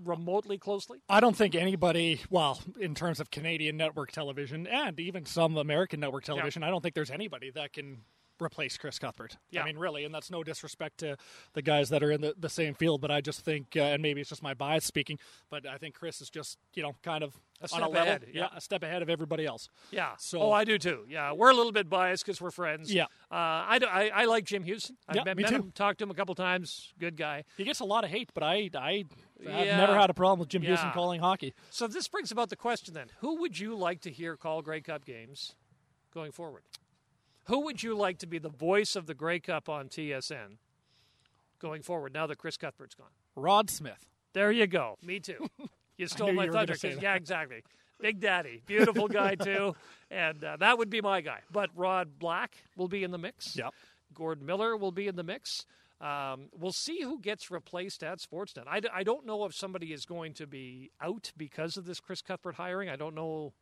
remotely 0.03 0.57
closely? 0.57 0.99
I 1.09 1.19
don't 1.19 1.35
think 1.35 1.55
anybody, 1.55 2.21
well, 2.29 2.59
in 2.79 2.95
terms 2.95 3.19
of 3.19 3.31
Canadian 3.31 3.77
network 3.77 4.11
television 4.11 4.67
and 4.67 4.99
even 4.99 5.25
some 5.25 5.57
American 5.57 5.99
network 5.99 6.23
television, 6.23 6.63
I 6.63 6.69
don't 6.69 6.81
think 6.81 6.95
there's 6.95 7.11
anybody 7.11 7.51
that 7.51 7.73
can 7.73 8.01
replace 8.41 8.77
Chris 8.77 8.99
Cuthbert. 8.99 9.37
Yeah. 9.51 9.61
I 9.63 9.65
mean, 9.65 9.77
really, 9.77 10.03
and 10.05 10.13
that's 10.13 10.29
no 10.31 10.43
disrespect 10.43 10.99
to 10.99 11.17
the 11.53 11.61
guys 11.61 11.89
that 11.89 12.03
are 12.03 12.11
in 12.11 12.21
the, 12.21 12.33
the 12.37 12.49
same 12.49 12.73
field, 12.75 13.01
but 13.01 13.11
I 13.11 13.21
just 13.21 13.41
think, 13.41 13.75
uh, 13.75 13.79
and 13.81 14.01
maybe 14.01 14.21
it's 14.21 14.29
just 14.29 14.43
my 14.43 14.53
bias 14.53 14.85
speaking, 14.85 15.17
but 15.49 15.65
I 15.65 15.77
think 15.77 15.95
Chris 15.95 16.21
is 16.21 16.29
just, 16.29 16.57
you 16.75 16.83
know, 16.83 16.93
kind 17.03 17.23
of 17.23 17.33
A 17.61 17.63
on 17.63 17.67
step 17.69 17.81
a 17.81 17.85
level, 17.89 18.01
ahead, 18.01 18.25
yeah. 18.33 18.47
a 18.55 18.61
step 18.61 18.83
ahead 18.83 19.01
of 19.01 19.09
everybody 19.09 19.45
else. 19.45 19.69
Yeah. 19.91 20.11
So- 20.19 20.39
oh, 20.41 20.51
I 20.51 20.63
do 20.63 20.77
too. 20.77 21.05
Yeah, 21.09 21.31
we're 21.33 21.49
a 21.49 21.55
little 21.55 21.71
bit 21.71 21.89
biased 21.89 22.25
because 22.25 22.39
we're 22.39 22.51
friends. 22.51 22.93
Yeah. 22.93 23.05
Uh, 23.31 23.35
I, 23.67 23.79
do- 23.79 23.87
I 23.87 24.09
I 24.09 24.25
like 24.25 24.45
Jim 24.45 24.63
Hughson. 24.63 24.91
I've 25.07 25.15
Yeah, 25.17 25.23
met, 25.23 25.37
me 25.37 25.43
met 25.43 25.49
too. 25.49 25.55
him, 25.57 25.71
talked 25.73 25.99
to 25.99 26.03
him 26.03 26.11
a 26.11 26.15
couple 26.15 26.35
times. 26.35 26.93
Good 26.99 27.17
guy. 27.17 27.43
He 27.57 27.63
gets 27.63 27.79
a 27.79 27.85
lot 27.85 28.03
of 28.03 28.09
hate, 28.09 28.29
but 28.33 28.43
I, 28.43 28.69
I, 28.75 29.03
I've 29.39 29.65
Yeah. 29.65 29.77
never 29.77 29.95
had 29.95 30.09
a 30.09 30.13
problem 30.13 30.39
with 30.39 30.49
Jim 30.49 30.61
Hughson 30.61 30.93
calling 30.93 31.19
hockey. 31.21 31.53
So 31.69 31.87
this 31.87 32.07
brings 32.07 32.31
about 32.31 32.49
the 32.49 32.55
question 32.55 32.93
then: 32.93 33.07
Who 33.19 33.39
would 33.41 33.59
you 33.59 33.75
like 33.75 34.01
to 34.01 34.11
hear 34.11 34.37
call 34.37 34.61
Grey 34.61 34.81
Cup 34.81 35.05
games 35.05 35.55
going 36.13 36.31
forward? 36.31 36.63
Who 37.47 37.61
would 37.61 37.81
you 37.83 37.95
like 37.95 38.17
to 38.19 38.27
be 38.27 38.39
the 38.39 38.49
voice 38.49 38.95
of 38.95 39.05
the 39.07 39.13
Grey 39.13 39.39
Cup 39.39 39.69
on 39.69 39.87
TSN 39.89 40.57
going 41.59 41.81
forward? 41.81 42.13
Now 42.13 42.27
that 42.27 42.37
Chris 42.37 42.57
Cuthbert's 42.57 42.95
gone. 42.95 43.07
Rod 43.35 43.69
Smith. 43.69 44.05
There 44.33 44.51
you 44.51 44.67
go. 44.67 44.97
Me 45.03 45.19
too. 45.19 45.47
You 45.99 46.05
stole 46.05 46.31
my 46.31 46.45
you 46.45 46.51
thunder. 46.51 46.75
say 46.75 46.89
'cause- 46.89 46.97
that. 46.97 47.01
Yeah, 47.03 47.15
exactly. 47.15 47.63
Big 47.99 48.19
Daddy, 48.19 48.61
beautiful 48.67 49.07
guy 49.07 49.33
too, 49.49 49.75
and 50.11 50.43
uh, 50.43 50.55
that 50.57 50.77
would 50.77 50.91
be 50.91 51.01
my 51.01 51.21
guy. 51.21 51.39
But 51.51 51.71
Rod 51.75 52.19
Black 52.19 52.55
will 52.75 52.87
be 52.87 53.03
in 53.03 53.09
the 53.09 53.17
mix. 53.17 53.55
Yep. 53.55 53.73
Gordon 54.13 54.45
Miller 54.45 54.77
will 54.77 54.91
be 54.91 55.07
in 55.07 55.15
the 55.15 55.23
mix. 55.23 55.65
Um, 55.99 56.49
we'll 56.55 56.71
see 56.71 57.01
who 57.01 57.19
gets 57.19 57.49
replaced 57.49 58.03
at 58.03 58.19
Sportsnet. 58.19 58.65
I, 58.67 58.79
d- 58.79 58.89
I 58.93 59.01
don't 59.01 59.25
know 59.25 59.43
if 59.45 59.55
somebody 59.55 59.91
is 59.91 60.05
going 60.05 60.33
to 60.35 60.45
be 60.45 60.91
out 61.01 61.31
because 61.35 61.77
of 61.77 61.85
this 61.87 61.99
Chris 61.99 62.21
Cuthbert 62.21 62.53
hiring. 62.53 62.89
I 62.89 62.95
don't 62.95 63.15
know 63.15 63.53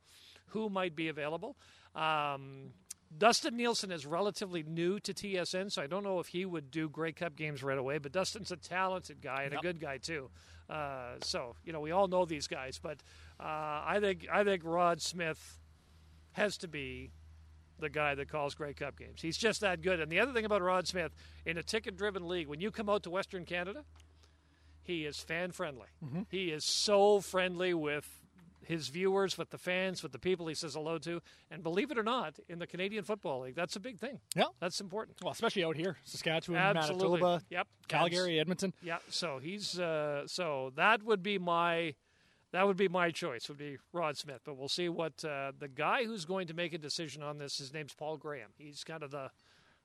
who 0.47 0.67
might 0.67 0.93
be 0.93 1.07
available. 1.07 1.55
Um, 1.95 2.71
Dustin 3.17 3.57
Nielson 3.57 3.91
is 3.91 4.05
relatively 4.05 4.63
new 4.63 4.99
to 4.99 5.13
TSN, 5.13 5.71
so 5.71 5.81
I 5.81 5.87
don't 5.87 6.03
know 6.03 6.19
if 6.19 6.27
he 6.27 6.45
would 6.45 6.71
do 6.71 6.89
Grey 6.89 7.11
Cup 7.11 7.35
games 7.35 7.63
right 7.63 7.77
away. 7.77 7.97
But 7.97 8.11
Dustin's 8.11 8.51
a 8.51 8.57
talented 8.57 9.21
guy 9.21 9.43
and 9.43 9.53
a 9.53 9.57
good 9.61 9.79
guy 9.79 9.97
too. 9.97 10.29
Uh, 10.69 11.13
so 11.21 11.55
you 11.63 11.71
know 11.73 11.79
we 11.79 11.91
all 11.91 12.07
know 12.07 12.25
these 12.25 12.47
guys, 12.47 12.79
but 12.81 12.97
uh, 13.39 13.43
I 13.43 13.99
think 14.01 14.27
I 14.31 14.43
think 14.43 14.63
Rod 14.65 15.01
Smith 15.01 15.59
has 16.33 16.57
to 16.57 16.67
be 16.67 17.11
the 17.79 17.89
guy 17.89 18.15
that 18.15 18.29
calls 18.29 18.55
Grey 18.55 18.73
Cup 18.73 18.97
games. 18.97 19.21
He's 19.21 19.37
just 19.37 19.61
that 19.61 19.81
good. 19.81 19.99
And 19.99 20.11
the 20.11 20.19
other 20.19 20.33
thing 20.33 20.45
about 20.45 20.61
Rod 20.61 20.87
Smith, 20.87 21.11
in 21.45 21.57
a 21.57 21.63
ticket 21.63 21.97
driven 21.97 22.27
league, 22.27 22.47
when 22.47 22.61
you 22.61 22.71
come 22.71 22.89
out 22.89 23.03
to 23.03 23.09
Western 23.09 23.45
Canada, 23.45 23.83
he 24.81 25.05
is 25.05 25.19
fan 25.19 25.51
friendly. 25.51 25.87
He 26.29 26.51
is 26.51 26.63
so 26.65 27.19
friendly 27.19 27.73
with 27.73 28.07
his 28.65 28.89
viewers, 28.89 29.37
with 29.37 29.49
the 29.49 29.57
fans, 29.57 30.03
with 30.03 30.11
the 30.11 30.19
people 30.19 30.47
he 30.47 30.55
says 30.55 30.73
hello 30.73 30.97
to. 30.99 31.21
And 31.51 31.63
believe 31.63 31.91
it 31.91 31.97
or 31.97 32.03
not, 32.03 32.39
in 32.49 32.59
the 32.59 32.67
Canadian 32.67 33.03
Football 33.03 33.41
League, 33.41 33.55
that's 33.55 33.75
a 33.75 33.79
big 33.79 33.97
thing. 33.99 34.19
Yeah. 34.35 34.45
That's 34.59 34.81
important. 34.81 35.17
Well, 35.23 35.31
especially 35.31 35.63
out 35.63 35.75
here, 35.75 35.97
Saskatchewan, 36.03 36.59
Absolutely. 36.59 37.19
Manitoba, 37.21 37.43
Yep. 37.49 37.67
Calgary, 37.87 38.39
Edmonton. 38.39 38.73
Yeah, 38.81 38.97
so 39.09 39.39
he's 39.41 39.79
uh, 39.79 40.27
so 40.27 40.71
that 40.75 41.03
would 41.03 41.21
be 41.23 41.37
my 41.37 41.95
that 42.51 42.65
would 42.67 42.77
be 42.77 42.87
my 42.87 43.11
choice. 43.11 43.49
Would 43.49 43.57
be 43.57 43.77
Rod 43.91 44.17
Smith, 44.17 44.41
but 44.45 44.55
we'll 44.57 44.69
see 44.69 44.87
what 44.89 45.23
uh, 45.25 45.51
the 45.57 45.67
guy 45.67 46.05
who's 46.05 46.25
going 46.25 46.47
to 46.47 46.53
make 46.53 46.73
a 46.73 46.77
decision 46.77 47.21
on 47.21 47.37
this. 47.37 47.57
His 47.57 47.73
name's 47.73 47.93
Paul 47.93 48.17
Graham. 48.17 48.49
He's 48.57 48.83
kind 48.83 49.03
of 49.03 49.11
the 49.11 49.29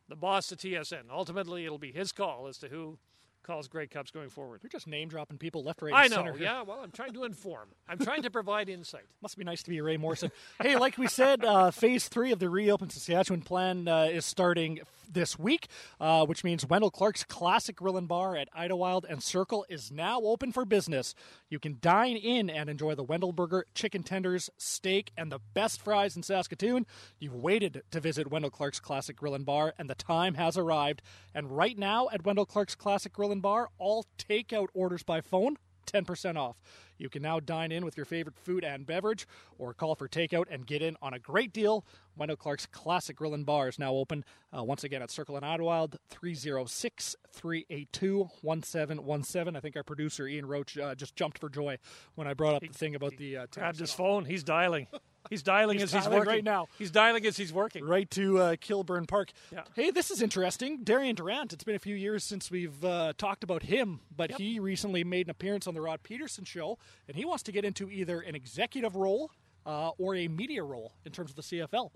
the 0.08 0.16
boss 0.16 0.50
of 0.50 0.58
TSN. 0.58 1.04
Ultimately, 1.10 1.64
it'll 1.64 1.78
be 1.78 1.92
his 1.92 2.10
call 2.12 2.46
as 2.48 2.58
to 2.58 2.68
who 2.68 2.98
calls 3.42 3.68
Grey 3.68 3.86
Cups 3.86 4.10
going 4.10 4.28
forward. 4.28 4.60
You're 4.62 4.70
just 4.70 4.86
name 4.86 5.08
dropping 5.08 5.38
people 5.38 5.62
left, 5.62 5.82
right, 5.82 5.92
I 5.94 6.06
know. 6.08 6.16
center. 6.16 6.36
Yeah. 6.38 6.62
Well, 6.62 6.80
I'm 6.82 6.90
trying 6.90 7.12
to 7.14 7.24
inform. 7.24 7.68
I'm 7.88 7.98
trying 7.98 8.22
to 8.22 8.30
provide 8.30 8.68
insight. 8.68 9.04
Must 9.22 9.36
be 9.36 9.44
nice 9.44 9.62
to 9.62 9.70
be 9.70 9.80
Wray 9.80 9.96
Morrison. 9.96 10.30
hey, 10.62 10.76
like 10.76 10.98
we 10.98 11.06
said, 11.06 11.44
uh, 11.44 11.70
phase 11.70 12.08
three 12.08 12.32
of 12.32 12.38
the 12.38 12.48
reopen 12.48 12.90
Saskatchewan 12.90 13.42
plan 13.42 13.88
uh, 13.88 14.04
is 14.04 14.24
starting 14.24 14.80
this 15.12 15.38
week, 15.38 15.68
uh, 16.00 16.24
which 16.24 16.44
means 16.44 16.66
Wendell 16.66 16.90
Clark's 16.90 17.24
Classic 17.24 17.74
Grill 17.76 17.96
and 17.96 18.06
Bar 18.08 18.36
at 18.36 18.48
Idylwyld 18.54 19.04
and 19.08 19.22
Circle 19.22 19.66
is 19.68 19.90
now 19.90 20.20
open 20.20 20.52
for 20.52 20.64
business. 20.64 21.14
You 21.48 21.58
can 21.58 21.78
dine 21.80 22.16
in 22.16 22.48
and 22.48 22.70
enjoy 22.70 22.94
the 22.94 23.02
Wendell 23.02 23.32
Burger, 23.32 23.66
chicken 23.74 24.02
tenders, 24.02 24.50
steak, 24.56 25.10
and 25.16 25.32
the 25.32 25.40
best 25.54 25.82
fries 25.82 26.16
in 26.16 26.22
Saskatoon. 26.22 26.86
You've 27.18 27.34
waited 27.34 27.82
to 27.90 28.00
visit 28.00 28.30
Wendell 28.30 28.50
Clark's 28.50 28.80
Classic 28.80 29.16
Grill 29.16 29.34
and 29.34 29.44
Bar, 29.44 29.74
and 29.78 29.90
the 29.90 29.94
time 29.94 30.34
has 30.34 30.56
arrived. 30.56 31.02
And 31.34 31.56
right 31.56 31.76
now 31.76 32.08
at 32.12 32.24
Wendell 32.24 32.46
Clark's 32.46 32.74
Classic 32.74 33.12
Grill 33.30 33.34
and 33.36 33.42
Bar, 33.42 33.68
all 33.78 34.06
takeout 34.18 34.70
orders 34.74 35.04
by 35.04 35.20
phone 35.20 35.56
10% 35.86 36.36
off. 36.36 36.56
You 36.98 37.08
can 37.08 37.22
now 37.22 37.38
dine 37.38 37.70
in 37.70 37.84
with 37.84 37.96
your 37.96 38.04
favorite 38.04 38.36
food 38.36 38.64
and 38.64 38.84
beverage 38.84 39.24
or 39.56 39.72
call 39.72 39.94
for 39.94 40.08
takeout 40.08 40.46
and 40.50 40.66
get 40.66 40.82
in 40.82 40.96
on 41.00 41.14
a 41.14 41.20
great 41.20 41.52
deal. 41.52 41.84
Wendell 42.16 42.36
Clark's 42.36 42.66
Classic 42.66 43.14
Grill 43.14 43.32
and 43.34 43.46
Bar 43.46 43.68
is 43.68 43.78
now 43.78 43.94
open 43.94 44.24
uh, 44.56 44.64
once 44.64 44.82
again 44.82 45.00
at 45.00 45.12
Circle 45.12 45.36
and 45.36 45.44
Idylwyld, 45.44 45.94
306 46.08 47.14
382 47.32 48.18
1717. 48.42 49.54
I 49.56 49.60
think 49.60 49.76
our 49.76 49.84
producer 49.84 50.26
Ian 50.26 50.46
Roach 50.46 50.76
uh, 50.76 50.96
just 50.96 51.14
jumped 51.14 51.38
for 51.38 51.48
joy 51.48 51.78
when 52.16 52.26
I 52.26 52.34
brought 52.34 52.56
up 52.56 52.62
the 52.62 52.68
thing 52.68 52.96
about 52.96 53.16
the 53.16 53.36
uh, 53.36 53.46
Grabbed 53.52 53.78
10% 53.78 53.80
his 53.80 53.90
off. 53.92 53.96
phone. 53.96 54.24
He's 54.24 54.42
dialing. 54.42 54.88
He's 55.28 55.42
dialing 55.42 55.78
He's 55.78 55.94
as 55.94 56.04
he's 56.04 56.08
working 56.10 56.28
right 56.28 56.42
now. 56.44 56.66
He's 56.78 56.90
dialing 56.90 57.26
as 57.26 57.36
he's 57.36 57.52
working. 57.52 57.84
right 57.84 58.10
to 58.12 58.38
uh, 58.38 58.56
Kilburn 58.60 59.06
Park. 59.06 59.32
Yeah. 59.52 59.62
Hey, 59.74 59.90
this 59.90 60.10
is 60.10 60.22
interesting. 60.22 60.82
Darian 60.82 61.14
Durant. 61.14 61.52
It's 61.52 61.62
been 61.62 61.74
a 61.74 61.78
few 61.80 61.94
years 61.94 62.24
since 62.24 62.50
we've 62.50 62.82
uh, 62.84 63.12
talked 63.18 63.44
about 63.44 63.64
him, 63.64 64.00
but 64.16 64.30
Yep. 64.30 64.38
he 64.38 64.58
recently 64.58 65.04
made 65.04 65.26
an 65.26 65.30
appearance 65.30 65.66
on 65.66 65.74
the 65.74 65.80
Rod 65.82 66.02
Pedersen 66.02 66.44
show, 66.44 66.78
and 67.06 67.16
he 67.16 67.24
wants 67.24 67.42
to 67.44 67.52
get 67.52 67.64
into 67.64 67.90
either 67.90 68.20
an 68.20 68.34
executive 68.34 68.96
role 68.96 69.30
uh, 69.66 69.90
or 69.98 70.14
a 70.16 70.26
media 70.26 70.62
role 70.64 70.94
in 71.04 71.12
terms 71.12 71.30
of 71.30 71.36
the 71.36 71.42
CFL. 71.42 71.90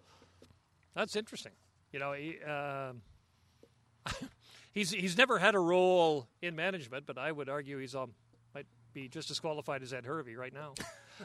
That's 0.95 1.17
interesting. 1.17 1.53
You 1.93 1.99
know, 2.01 2.13
he, 2.13 2.41
um 2.43 3.03
he's 4.73 4.91
he's 4.91 5.17
never 5.17 5.39
had 5.39 5.55
a 5.55 5.59
role 5.59 6.29
in 6.43 6.55
management, 6.57 7.07
but 7.07 7.17
I 7.19 7.33
would 7.33 7.49
argue 7.49 7.79
he's 7.79 7.95
um 7.95 8.13
might 8.55 8.67
be 8.93 9.09
just 9.09 9.31
as 9.31 9.41
qualified 9.41 9.83
as 9.83 9.93
Ed 9.93 10.05
Hervey 10.05 10.35
right 10.37 10.53
now. 10.53 10.75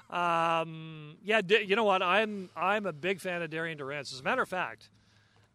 um, 0.10 1.16
yeah, 1.24 1.42
D- 1.42 1.64
you 1.68 1.76
know 1.76 1.84
what? 1.84 2.02
I'm 2.02 2.50
I'm 2.56 2.86
a 2.86 2.94
big 2.94 3.20
fan 3.20 3.42
of 3.42 3.50
Darian 3.50 3.78
Durant. 3.78 4.12
As 4.12 4.20
a 4.20 4.24
matter 4.24 4.42
of 4.42 4.50
fact, 4.50 4.90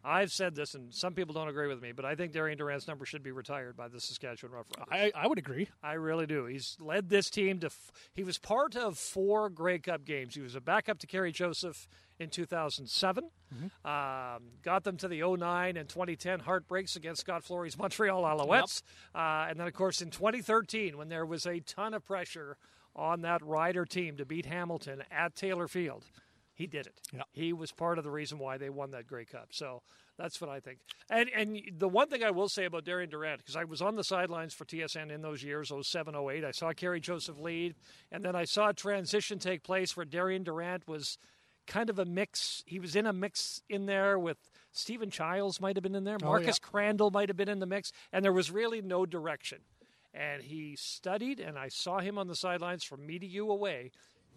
I've 0.03 0.31
said 0.31 0.55
this, 0.55 0.75
and 0.75 0.93
some 0.93 1.13
people 1.13 1.33
don't 1.33 1.47
agree 1.47 1.67
with 1.67 1.81
me, 1.81 1.91
but 1.91 2.05
I 2.05 2.13
think 2.15 2.31
Darian 2.31 2.57
Durant's 2.59 2.87
number 2.87 3.05
should 3.05 3.23
be 3.23 3.31
retired 3.31 3.75
by 3.75 3.87
the 3.87 3.99
Saskatchewan 3.99 4.53
Roughriders. 4.55 4.83
I, 4.91 5.11
I 5.15 5.27
would 5.27 5.39
agree. 5.39 5.69
I 5.81 5.93
really 5.93 6.27
do. 6.27 6.45
He's 6.45 6.77
led 6.79 7.09
this 7.09 7.29
team 7.29 7.59
to. 7.61 7.67
F- 7.67 7.91
he 8.13 8.23
was 8.23 8.37
part 8.37 8.75
of 8.75 8.97
four 8.99 9.49
Grey 9.49 9.79
Cup 9.79 10.05
games. 10.05 10.35
He 10.35 10.41
was 10.41 10.53
a 10.55 10.61
backup 10.61 10.99
to 10.99 11.07
Kerry 11.07 11.31
Joseph 11.31 11.87
in 12.19 12.29
2007. 12.29 13.29
Um, 13.83 14.43
got 14.63 14.83
them 14.83 14.97
to 14.97 15.07
the 15.07 15.21
09 15.21 15.75
and 15.77 15.89
2010 15.89 16.41
heartbreaks 16.41 16.95
against 16.95 17.21
Scott 17.21 17.43
Flory's 17.43 17.77
Montreal 17.77 18.23
Alouettes. 18.23 18.81
Uh, 19.15 19.47
and 19.49 19.59
then, 19.59 19.65
of 19.67 19.73
course, 19.73 20.01
in 20.01 20.11
2013, 20.11 20.97
when 20.97 21.09
there 21.09 21.25
was 21.25 21.45
a 21.45 21.59
ton 21.61 21.93
of 21.93 22.05
pressure 22.05 22.57
on 22.95 23.21
that 23.21 23.41
Rider 23.43 23.85
team 23.85 24.17
to 24.17 24.25
beat 24.25 24.45
Hamilton 24.45 25.03
at 25.11 25.35
Taylor 25.35 25.67
Field, 25.67 26.05
he 26.53 26.67
did 26.67 26.87
it. 26.87 26.99
Yeah. 27.13 27.23
He 27.33 27.51
was 27.53 27.71
part 27.71 27.97
of 27.97 28.03
the 28.03 28.11
reason 28.11 28.39
why 28.39 28.57
they 28.57 28.69
won 28.69 28.91
that 28.91 29.07
Grey 29.07 29.25
Cup. 29.25 29.49
So 29.51 29.81
that's 30.17 30.39
what 30.39 30.49
I 30.49 30.61
think. 30.61 30.79
And 31.09 31.29
and 31.35 31.61
the 31.77 31.89
one 31.89 32.07
thing 32.07 32.23
I 32.23 32.31
will 32.31 32.47
say 32.47 32.65
about 32.65 32.85
Darian 32.85 33.09
Durant, 33.09 33.39
because 33.39 33.57
I 33.57 33.65
was 33.65 33.81
on 33.81 33.95
the 33.95 34.03
sidelines 34.03 34.53
for 34.53 34.63
TSN 34.65 35.11
in 35.11 35.21
those 35.21 35.43
years, 35.43 35.71
07, 35.81 36.15
08, 36.15 36.45
I 36.45 36.51
saw 36.51 36.71
Kerry 36.71 37.01
Joseph 37.01 37.37
lead, 37.39 37.75
and 38.11 38.23
then 38.23 38.35
I 38.35 38.45
saw 38.45 38.69
a 38.69 38.73
transition 38.73 39.37
take 39.37 39.63
place 39.63 39.97
where 39.97 40.05
Darian 40.05 40.43
Durant 40.43 40.87
was 40.87 41.17
kind 41.67 41.89
of 41.89 41.99
a 41.99 42.05
mix. 42.05 42.63
He 42.65 42.79
was 42.79 42.95
in 42.95 43.05
a 43.05 43.13
mix 43.13 43.61
in 43.69 43.85
there 43.85 44.17
with 44.17 44.37
Steven 44.71 45.09
Jyles 45.09 45.59
might 45.59 45.75
have 45.75 45.83
been 45.83 45.95
in 45.95 46.03
there, 46.03 46.17
Oh, 46.21 46.25
Marcus 46.25 46.59
Crandell 46.59 47.11
might 47.11 47.29
have 47.29 47.37
been 47.37 47.49
in 47.49 47.59
the 47.59 47.65
mix, 47.65 47.91
and 48.13 48.23
there 48.23 48.33
was 48.33 48.51
really 48.51 48.81
no 48.81 49.05
direction. 49.05 49.59
And 50.15 50.41
he 50.41 50.77
studied, 50.77 51.41
and 51.41 51.59
I 51.59 51.67
saw 51.67 51.99
him 51.99 52.17
on 52.17 52.27
the 52.27 52.35
sidelines 52.37 52.85
from 52.85 53.05
me 53.05 53.19
to 53.19 53.25
you 53.25 53.51
away, 53.51 53.91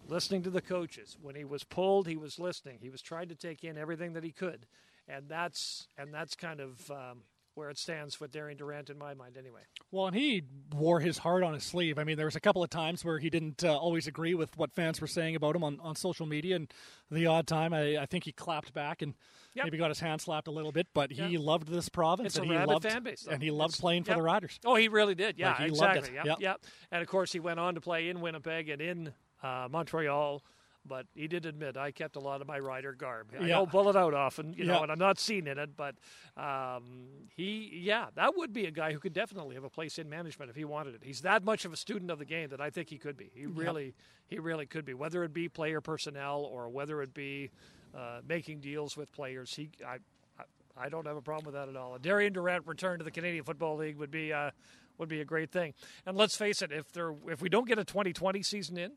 listening 0.09 0.43
to 0.43 0.51
the 0.51 0.61
coaches. 0.61 1.17
When 1.23 1.37
he 1.37 1.45
was 1.45 1.63
pulled, 1.63 2.09
he 2.09 2.17
was 2.17 2.41
listening. 2.41 2.79
He 2.83 2.91
was 2.91 3.01
trying 3.01 3.29
to 3.29 3.37
take 3.37 3.63
in 3.63 3.79
everything 3.79 4.15
that 4.15 4.25
he 4.25 4.33
could, 4.33 4.67
and 5.07 5.29
that's 5.29 5.87
and 5.97 6.13
that's 6.13 6.35
kind 6.35 6.59
of 6.59 6.91
um, 6.91 7.23
where 7.59 7.69
it 7.71 7.77
stands 7.77 8.21
with 8.21 8.31
Darian 8.31 8.57
Durant 8.57 8.89
in 8.89 8.97
my 8.97 9.13
mind, 9.15 9.37
anyway. 9.37 9.61
Well, 9.91 10.07
and 10.07 10.17
he 10.17 10.45
wore 10.73 11.01
his 11.01 11.19
heart 11.19 11.43
on 11.43 11.53
his 11.55 11.65
sleeve. 11.65 11.99
I 11.99 12.05
mean, 12.05 12.17
there 12.17 12.27
was 12.27 12.37
a 12.37 12.41
couple 12.41 12.63
of 12.63 12.71
times 12.71 13.05
where 13.05 13.19
he 13.19 13.29
didn't 13.29 13.65
uh, 13.65 13.77
always 13.77 14.07
agree 14.07 14.35
with 14.35 14.57
what 14.57 14.73
fans 14.73 15.01
were 15.01 15.07
saying 15.09 15.35
about 15.37 15.57
him 15.57 15.65
on, 15.65 15.79
on 15.81 15.97
social 15.97 16.25
media, 16.25 16.57
and 16.57 16.73
the 17.11 17.27
odd 17.27 17.47
time, 17.47 17.75
I, 17.75 17.99
I 17.99 18.07
think 18.07 18.25
he 18.25 18.33
clapped 18.33 18.73
back 18.73 19.03
and 19.03 19.15
Yep. 19.55 19.65
maybe 19.65 19.79
got 19.79 19.89
his 19.89 19.99
hand 19.99 20.21
slapped 20.21 20.47
a 20.47 20.53
little 20.53 20.71
bit. 20.71 20.87
But 20.95 21.11
he 21.11 21.27
Yeah. 21.27 21.39
loved 21.41 21.67
this 21.69 21.89
province, 21.89 22.37
It's 22.37 22.37
and 22.39 22.47
he 22.47 22.57
loved 22.57 22.85
fan 22.85 23.03
base, 23.03 23.23
though. 23.23 23.33
and 23.33 23.43
he 23.43 23.51
loved 23.51 23.73
It's- 23.73 23.81
playing 23.81 24.05
for 24.05 24.11
yep. 24.11 24.19
the 24.19 24.23
Riders. 24.23 24.61
Oh, 24.65 24.77
he 24.77 24.87
really 24.89 25.17
did. 25.17 25.37
Yeah, 25.37 25.49
Like, 25.49 25.57
he 25.59 25.71
loved 25.71 25.97
exactly. 25.97 26.11
it. 26.11 26.15
Yep, 26.15 26.27
Yep. 26.27 26.39
yep. 26.41 26.61
And 26.93 27.03
of 27.03 27.09
course, 27.09 27.33
he 27.33 27.41
went 27.41 27.59
on 27.59 27.75
to 27.75 27.81
play 27.81 28.09
in 28.09 28.21
Winnipeg 28.21 28.69
and 28.69 28.81
in 28.81 29.15
uh, 29.43 29.67
Montreal. 29.71 30.45
But 30.89 31.07
he 31.15 31.29
did 31.29 31.47
admit 31.47 31.77
I 31.77 31.91
kept 31.91 32.17
a 32.17 32.21
lot 32.21 32.41
of 32.41 32.47
my 32.49 32.59
rider 32.59 32.93
garb. 32.93 33.29
I 33.39 33.43
Yeah. 33.47 33.57
don't 33.57 33.71
pull 33.71 33.89
it 33.89 33.97
out 33.97 34.15
often, 34.15 34.53
you 34.55 34.65
know, 34.65 34.83
and 34.83 34.91
I'm 34.91 34.99
not 34.99 35.19
seen 35.19 35.47
in 35.47 35.59
it. 35.59 35.77
But 35.77 35.95
um, 36.37 37.09
he, 37.37 37.71
yeah, 37.83 38.07
that 38.15 38.37
would 38.37 38.53
be 38.53 38.67
a 38.67 38.71
guy 38.71 38.93
who 38.93 38.99
could 38.99 39.13
definitely 39.13 39.55
have 39.55 39.65
a 39.65 39.71
place 39.71 39.99
in 39.99 40.09
management 40.09 40.51
if 40.51 40.57
he 40.57 40.65
wanted 40.65 40.95
it. 40.95 41.03
He's 41.05 41.21
that 41.23 41.45
much 41.45 41.65
of 41.65 41.73
a 41.73 41.77
student 41.77 42.11
of 42.11 42.19
the 42.19 42.25
game 42.25 42.49
that 42.51 42.61
I 42.61 42.71
think 42.71 42.89
he 42.89 42.99
could 42.99 43.17
be. 43.17 43.31
He 43.35 43.47
really, 43.47 43.95
he 44.27 44.39
really 44.39 44.67
could 44.67 44.85
be. 44.85 44.95
Whether 44.95 45.25
it 45.25 45.33
be 45.33 45.49
player 45.49 45.81
personnel 45.81 46.41
or 46.43 46.69
whether 46.69 47.03
it 47.03 47.15
be 47.15 47.51
uh, 47.97 48.21
making 48.27 48.61
deals 48.61 48.97
with 48.97 49.13
players, 49.13 49.55
he, 49.55 49.71
I, 49.87 49.97
I, 50.39 50.45
I 50.87 50.89
don't 50.89 51.07
have 51.07 51.17
a 51.17 51.23
problem 51.23 51.47
with 51.47 51.55
that 51.55 51.69
at 51.69 51.77
all. 51.77 51.95
A 51.95 51.99
Darian 51.99 52.33
Durant 52.33 52.67
return 52.67 52.99
to 52.99 53.05
the 53.05 53.11
Canadian 53.11 53.45
Football 53.45 53.77
League 53.77 53.97
would 53.99 54.11
be 54.11 54.33
uh, 54.33 54.51
would 54.99 55.09
be 55.09 55.21
a 55.21 55.25
great 55.25 55.51
thing. 55.53 55.75
And 56.07 56.17
let's 56.17 56.37
face 56.37 56.61
it, 56.61 56.73
if 56.73 56.93
there 56.93 57.15
if 57.29 57.41
we 57.41 57.49
don't 57.49 57.69
get 57.69 57.79
a 57.79 57.85
2020 57.85 58.43
season 58.43 58.77
in, 58.77 58.93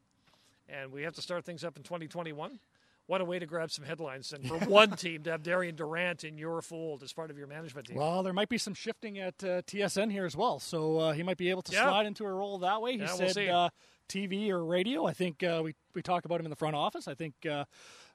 and 0.71 0.91
we 0.91 1.03
have 1.03 1.13
to 1.15 1.21
start 1.21 1.45
things 1.45 1.63
up 1.63 1.77
in 1.77 1.83
2021. 1.83 2.59
What 3.07 3.19
a 3.19 3.25
way 3.25 3.39
to 3.39 3.45
grab 3.45 3.71
some 3.71 3.83
headlines 3.83 4.31
and 4.31 4.47
for 4.47 4.57
one 4.69 4.91
team 4.91 5.23
to 5.23 5.31
have 5.31 5.43
Darian 5.43 5.75
Durant 5.75 6.23
in 6.23 6.37
your 6.37 6.61
fold 6.61 7.03
as 7.03 7.11
part 7.11 7.29
of 7.29 7.37
your 7.37 7.47
management 7.47 7.87
team. 7.87 7.97
Well, 7.97 8.23
there 8.23 8.31
might 8.31 8.47
be 8.47 8.57
some 8.57 8.73
shifting 8.73 9.17
at 9.19 9.43
uh, 9.43 9.63
TSN 9.63 10.11
here 10.11 10.25
as 10.25 10.35
well, 10.37 10.59
so 10.59 10.97
uh, 10.97 11.11
he 11.13 11.23
might 11.23 11.37
be 11.37 11.49
able 11.49 11.63
to 11.63 11.73
Yeah. 11.73 11.83
slide 11.89 12.05
into 12.05 12.23
a 12.25 12.31
role 12.31 12.59
that 12.59 12.81
way. 12.81 12.93
He 12.93 12.99
Yeah, 12.99 13.15
we'll 13.17 13.29
said 13.33 13.49
uh, 13.49 13.69
TV 14.07 14.49
or 14.49 14.63
radio. 14.63 15.05
I 15.07 15.13
think 15.13 15.43
uh, 15.43 15.61
we 15.63 15.75
we 15.93 16.01
talked 16.01 16.25
about 16.25 16.39
him 16.39 16.45
in 16.45 16.51
the 16.51 16.55
front 16.55 16.75
office. 16.75 17.07
I 17.07 17.15
think 17.15 17.33
uh, 17.49 17.65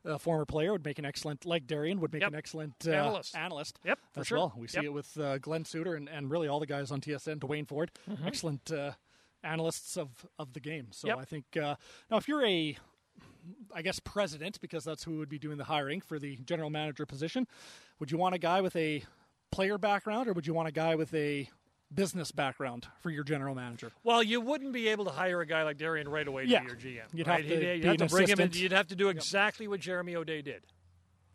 a 0.04 0.18
former 0.18 0.46
player 0.46 0.72
would 0.72 0.84
make 0.84 0.98
an 0.98 1.04
excellent, 1.04 1.44
like 1.44 1.66
Darian, 1.66 2.00
would 2.00 2.12
make 2.12 2.22
Yep. 2.22 2.30
an 2.32 2.38
excellent 2.38 2.74
uh, 2.86 2.90
Analyst. 2.92 3.36
analyst. 3.36 3.80
Yep, 3.84 3.98
for 4.12 4.20
as 4.20 4.26
sure. 4.28 4.38
well. 4.38 4.52
We 4.56 4.68
see 4.68 4.78
Yep. 4.78 4.84
it 4.84 4.92
with 4.94 5.18
uh, 5.18 5.38
Glen 5.38 5.64
Suitor 5.66 5.94
and, 5.94 6.08
and 6.08 6.30
really 6.30 6.48
all 6.48 6.60
the 6.60 6.66
guys 6.66 6.90
on 6.90 7.00
TSN. 7.02 7.40
Duane 7.40 7.66
Forde, 7.66 7.90
excellent 8.24 8.70
uh, 8.72 8.92
analysts 9.44 9.96
of 9.96 10.08
of 10.38 10.52
the 10.52 10.60
game. 10.60 10.88
So 10.92 11.08
Yep. 11.08 11.18
I 11.18 11.24
think 11.24 11.44
uh, 11.56 11.76
now 12.10 12.16
if 12.16 12.28
you're 12.28 12.44
a 12.44 12.76
I 13.72 13.82
guess 13.82 14.00
president, 14.00 14.60
because 14.60 14.82
that's 14.84 15.04
who 15.04 15.18
would 15.18 15.28
be 15.28 15.38
doing 15.38 15.56
the 15.56 15.64
hiring 15.64 16.00
for 16.00 16.18
the 16.18 16.36
general 16.38 16.68
manager 16.68 17.06
position. 17.06 17.46
Would 18.00 18.10
you 18.10 18.18
want 18.18 18.34
a 18.34 18.38
guy 18.38 18.60
with 18.60 18.74
a 18.74 19.04
player 19.52 19.78
background, 19.78 20.26
or 20.28 20.32
would 20.32 20.46
you 20.48 20.52
want 20.54 20.66
a 20.68 20.72
guy 20.72 20.96
with 20.96 21.14
a 21.14 21.48
business 21.94 22.32
background 22.32 22.88
for 23.00 23.10
your 23.10 23.22
general 23.22 23.54
manager? 23.54 23.92
Well, 24.02 24.20
you 24.20 24.40
wouldn't 24.40 24.72
be 24.72 24.88
able 24.88 25.04
to 25.04 25.12
hire 25.12 25.40
a 25.40 25.46
guy 25.46 25.62
like 25.62 25.76
Darian 25.78 26.08
right 26.08 26.26
away 26.26 26.44
Yeah. 26.46 26.58
to 26.58 26.64
be 26.64 26.88
your 26.90 27.04
GM. 27.04 27.08
You'd 27.14 27.28
right? 27.28 27.44
have 27.44 27.60
to 27.60 27.76
You'd 27.76 27.84
have 27.84 27.96
to 27.98 28.06
bring 28.06 28.26
him 28.28 28.40
in. 28.40 28.50
You'd 28.52 28.72
have 28.72 28.88
to 28.88 28.96
do 28.96 29.08
exactly 29.10 29.68
what 29.68 29.78
Jeremy 29.78 30.16
O'Day 30.16 30.42
did. 30.42 30.64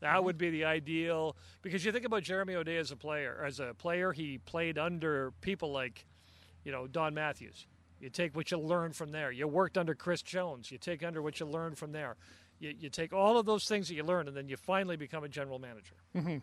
That 0.01 0.23
would 0.23 0.37
be 0.37 0.49
the 0.49 0.65
ideal 0.65 1.37
because 1.61 1.85
you 1.85 1.93
think 1.93 2.03
about 2.05 2.23
Jeremy 2.23 2.55
O'Day 2.55 2.75
as 2.77 2.91
a 2.91 2.97
player. 2.97 3.41
As 3.45 3.61
a 3.61 3.73
player, 3.73 4.11
he 4.11 4.37
played 4.39 4.77
under 4.77 5.31
people 5.39 5.71
like, 5.71 6.05
you 6.65 6.71
know, 6.73 6.87
Don 6.87 7.13
Matthews. 7.13 7.67
You 8.01 8.09
take 8.09 8.35
what 8.35 8.49
you 8.49 8.57
learn 8.57 8.93
from 8.93 9.11
there. 9.11 9.31
You 9.31 9.47
worked 9.47 9.77
under 9.77 9.93
Chris 9.93 10.21
Jones. 10.21 10.71
You 10.71 10.77
take 10.77 11.03
under 11.03 11.21
what 11.21 11.39
you 11.39 11.45
learn 11.45 11.75
from 11.75 11.91
there. 11.91 12.15
You, 12.59 12.73
you 12.77 12.89
take 12.89 13.13
all 13.13 13.37
of 13.37 13.45
those 13.45 13.65
things 13.65 13.87
that 13.87 13.95
you 13.95 14.03
learn, 14.03 14.27
and 14.27 14.35
then 14.35 14.49
you 14.49 14.57
finally 14.57 14.97
become 14.97 15.23
a 15.23 15.29
general 15.29 15.59
manager. 15.59 15.95
Mm-hmm. 16.15 16.37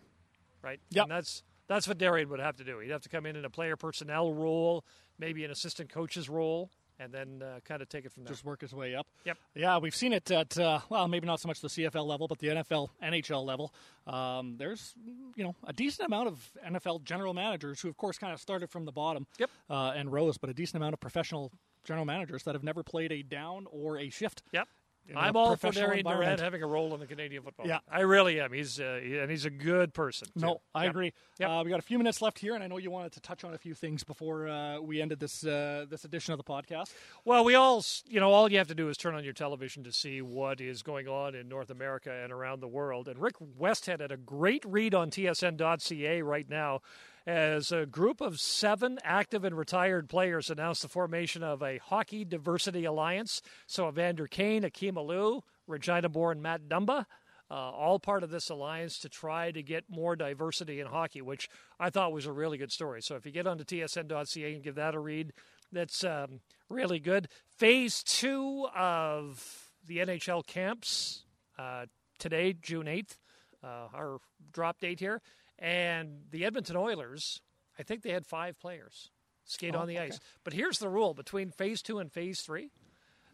Right. 0.61 0.79
Yep. 0.91 1.03
And 1.03 1.11
that's 1.11 1.43
that's 1.67 1.87
what 1.87 1.97
Darian 1.97 2.29
would 2.29 2.39
have 2.39 2.55
to 2.57 2.63
do. 2.63 2.79
He'd 2.79 2.91
have 2.91 3.01
to 3.03 3.09
come 3.09 3.25
in 3.25 3.35
in 3.35 3.45
a 3.45 3.49
player 3.49 3.75
personnel 3.75 4.33
role, 4.33 4.85
maybe 5.19 5.43
an 5.43 5.51
assistant 5.51 5.89
coach's 5.89 6.29
role, 6.29 6.71
and 6.99 7.13
then 7.13 7.41
uh, 7.41 7.59
kind 7.65 7.81
of 7.81 7.89
take 7.89 8.05
it 8.05 8.11
from 8.11 8.23
there. 8.23 8.33
Just 8.33 8.45
work 8.45 8.61
his 8.61 8.73
way 8.73 8.95
up. 8.95 9.07
Yep. 9.25 9.37
Yeah, 9.55 9.77
we've 9.77 9.95
seen 9.95 10.13
it 10.13 10.29
at 10.31 10.57
uh, 10.59 10.79
well, 10.89 11.07
maybe 11.07 11.25
not 11.25 11.39
so 11.39 11.47
much 11.47 11.61
the 11.61 11.67
CFL 11.67 12.05
level, 12.05 12.27
but 12.27 12.39
the 12.39 12.47
NFL, 12.47 12.89
NHL 13.03 13.45
level. 13.45 13.73
Um, 14.05 14.55
there's 14.57 14.93
you 15.35 15.43
know 15.43 15.55
a 15.65 15.73
decent 15.73 16.07
amount 16.07 16.27
of 16.27 16.49
NFL 16.67 17.03
general 17.03 17.33
managers 17.33 17.81
who, 17.81 17.89
of 17.89 17.97
course, 17.97 18.17
kind 18.17 18.33
of 18.33 18.39
started 18.39 18.69
from 18.69 18.85
the 18.85 18.91
bottom. 18.91 19.25
Yep. 19.39 19.49
Uh, 19.69 19.93
and 19.95 20.11
rose, 20.11 20.37
but 20.37 20.49
a 20.49 20.53
decent 20.53 20.81
amount 20.81 20.93
of 20.93 20.99
professional 20.99 21.51
general 21.83 22.05
managers 22.05 22.43
that 22.43 22.55
have 22.55 22.63
never 22.63 22.83
played 22.83 23.11
a 23.11 23.23
down 23.23 23.65
or 23.71 23.97
a 23.97 24.09
shift. 24.09 24.43
Yep. 24.51 24.67
I'm 25.15 25.35
all 25.35 25.55
for 25.55 25.71
Darian 25.71 26.05
Durant 26.05 26.39
having 26.39 26.61
a 26.63 26.67
role 26.67 26.93
in 26.93 26.99
the 26.99 27.07
Canadian 27.07 27.43
football. 27.43 27.67
Yeah. 27.67 27.79
I 27.91 28.01
really 28.01 28.39
am. 28.39 28.51
He's 28.53 28.79
uh, 28.79 28.99
he- 29.03 29.17
and 29.17 29.29
he's 29.31 29.45
a 29.45 29.49
good 29.49 29.93
person. 29.93 30.27
too. 30.33 30.39
No, 30.45 30.61
I 30.75 30.83
Yep. 30.85 30.89
agree. 30.91 31.13
Yep. 31.39 31.49
Uh, 31.49 31.61
we 31.63 31.69
got 31.69 31.79
a 31.79 31.83
few 31.83 31.97
minutes 31.97 32.21
left 32.21 32.39
here, 32.39 32.55
and 32.55 32.63
I 32.63 32.67
know 32.67 32.77
you 32.77 32.91
wanted 32.91 33.11
to 33.13 33.21
touch 33.21 33.43
on 33.43 33.53
a 33.53 33.57
few 33.57 33.73
things 33.73 34.03
before 34.03 34.47
uh, 34.47 34.79
we 34.79 35.01
ended 35.01 35.19
this 35.19 35.43
uh, 35.45 35.85
this 35.89 36.03
edition 36.05 36.33
of 36.33 36.37
the 36.37 36.43
podcast. 36.43 36.91
Well, 37.25 37.43
we 37.43 37.55
all, 37.55 37.83
you 38.07 38.19
know, 38.19 38.31
all 38.31 38.51
you 38.51 38.57
have 38.57 38.67
to 38.67 38.75
do 38.75 38.89
is 38.89 38.97
turn 38.97 39.15
on 39.15 39.23
your 39.23 39.33
television 39.33 39.83
to 39.83 39.91
see 39.91 40.21
what 40.21 40.61
is 40.61 40.81
going 40.83 41.07
on 41.07 41.35
in 41.35 41.47
North 41.47 41.69
America 41.69 42.11
and 42.11 42.31
around 42.31 42.59
the 42.59 42.67
world. 42.67 43.07
And 43.07 43.19
Rick 43.19 43.35
Westhead 43.59 44.01
had 44.01 44.11
a 44.11 44.17
great 44.17 44.63
read 44.65 44.93
on 44.93 45.09
TSN.ca 45.11 46.21
right 46.21 46.49
now 46.49 46.81
as 47.25 47.71
a 47.71 47.85
group 47.85 48.21
of 48.21 48.39
seven 48.39 48.99
active 49.03 49.43
and 49.43 49.57
retired 49.57 50.09
players 50.09 50.49
announced 50.49 50.81
the 50.81 50.87
formation 50.87 51.43
of 51.43 51.61
a 51.61 51.77
Hockey 51.77 52.25
Diversity 52.25 52.85
Alliance. 52.85 53.41
So 53.67 53.87
Evander 53.87 54.27
Kane, 54.27 54.63
Akim 54.63 54.95
Aliu, 54.95 55.41
Regina 55.67 56.09
born 56.09 56.41
Matt 56.41 56.67
Dumba, 56.67 57.05
uh, 57.51 57.53
all 57.53 57.99
part 57.99 58.23
of 58.23 58.29
this 58.29 58.49
alliance 58.49 58.99
to 58.99 59.09
try 59.09 59.51
to 59.51 59.63
get 59.63 59.85
more 59.89 60.15
diversity 60.15 60.79
in 60.79 60.87
hockey, 60.87 61.21
which 61.21 61.49
I 61.79 61.89
thought 61.89 62.11
was 62.11 62.25
a 62.25 62.31
really 62.31 62.57
good 62.57 62.71
story. 62.71 63.01
So 63.01 63.15
if 63.15 63.25
you 63.25 63.31
get 63.31 63.47
onto 63.47 63.63
tsn.ca 63.63 64.53
and 64.53 64.63
give 64.63 64.75
that 64.75 64.95
a 64.95 64.99
read, 64.99 65.33
that's 65.71 66.03
um, 66.03 66.41
really 66.69 66.99
good. 66.99 67.27
Phase 67.57 68.03
two 68.03 68.67
of 68.75 69.69
the 69.85 69.97
NHL 69.97 70.45
camps 70.45 71.23
uh, 71.57 71.85
today, 72.19 72.53
June 72.53 72.85
8th, 72.85 73.17
uh, 73.63 73.87
our 73.93 74.19
drop 74.51 74.79
date 74.79 74.99
here. 74.99 75.21
And 75.59 76.21
the 76.31 76.45
Edmonton 76.45 76.75
Oilers, 76.77 77.41
I 77.77 77.83
think 77.83 78.01
they 78.01 78.11
had 78.11 78.25
five 78.25 78.57
players 78.59 79.11
skate 79.45 79.75
Oh, 79.75 79.79
on 79.79 79.87
the 79.87 79.97
okay. 79.97 80.07
ice. 80.07 80.19
But 80.43 80.53
here's 80.53 80.79
the 80.79 80.89
rule 80.89 81.13
between 81.13 81.51
phase 81.51 81.81
two 81.81 81.99
and 81.99 82.11
phase 82.11 82.41
three. 82.41 82.71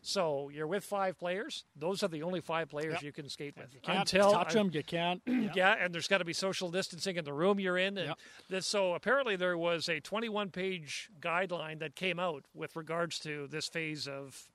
So 0.01 0.49
you're 0.49 0.67
with 0.67 0.83
five 0.83 1.17
players. 1.17 1.65
Those 1.75 2.03
are 2.03 2.07
the 2.07 2.21
only 2.21 2.39
five 2.39 2.69
players 2.69 2.93
Yep. 2.93 3.01
you 3.03 3.11
can 3.11 3.27
skate 3.27 3.55
with. 3.57 3.73
You 3.73 3.79
can't 3.81 3.99
Until 4.01 4.31
touch 4.31 4.53
them. 4.53 4.69
You 4.71 4.83
can't. 4.83 5.19
yeah, 5.55 5.75
and 5.79 5.93
there's 5.93 6.07
got 6.07 6.19
to 6.19 6.25
be 6.25 6.31
social 6.33 6.69
distancing 6.69 7.15
in 7.15 7.25
the 7.25 7.33
room 7.33 7.59
you're 7.59 7.77
in. 7.77 7.97
And 7.97 8.07
Yep. 8.09 8.17
this, 8.49 8.67
so 8.67 8.93
apparently 8.93 9.35
there 9.35 9.57
was 9.57 9.89
a 9.89 9.99
21 9.99 10.51
page 10.51 11.09
guideline 11.19 11.79
that 11.79 11.95
came 11.95 12.19
out 12.19 12.45
with 12.53 12.75
regards 12.75 13.17
to 13.19 13.47
this 13.47 13.67
phase 13.67 14.07
of 14.07 14.47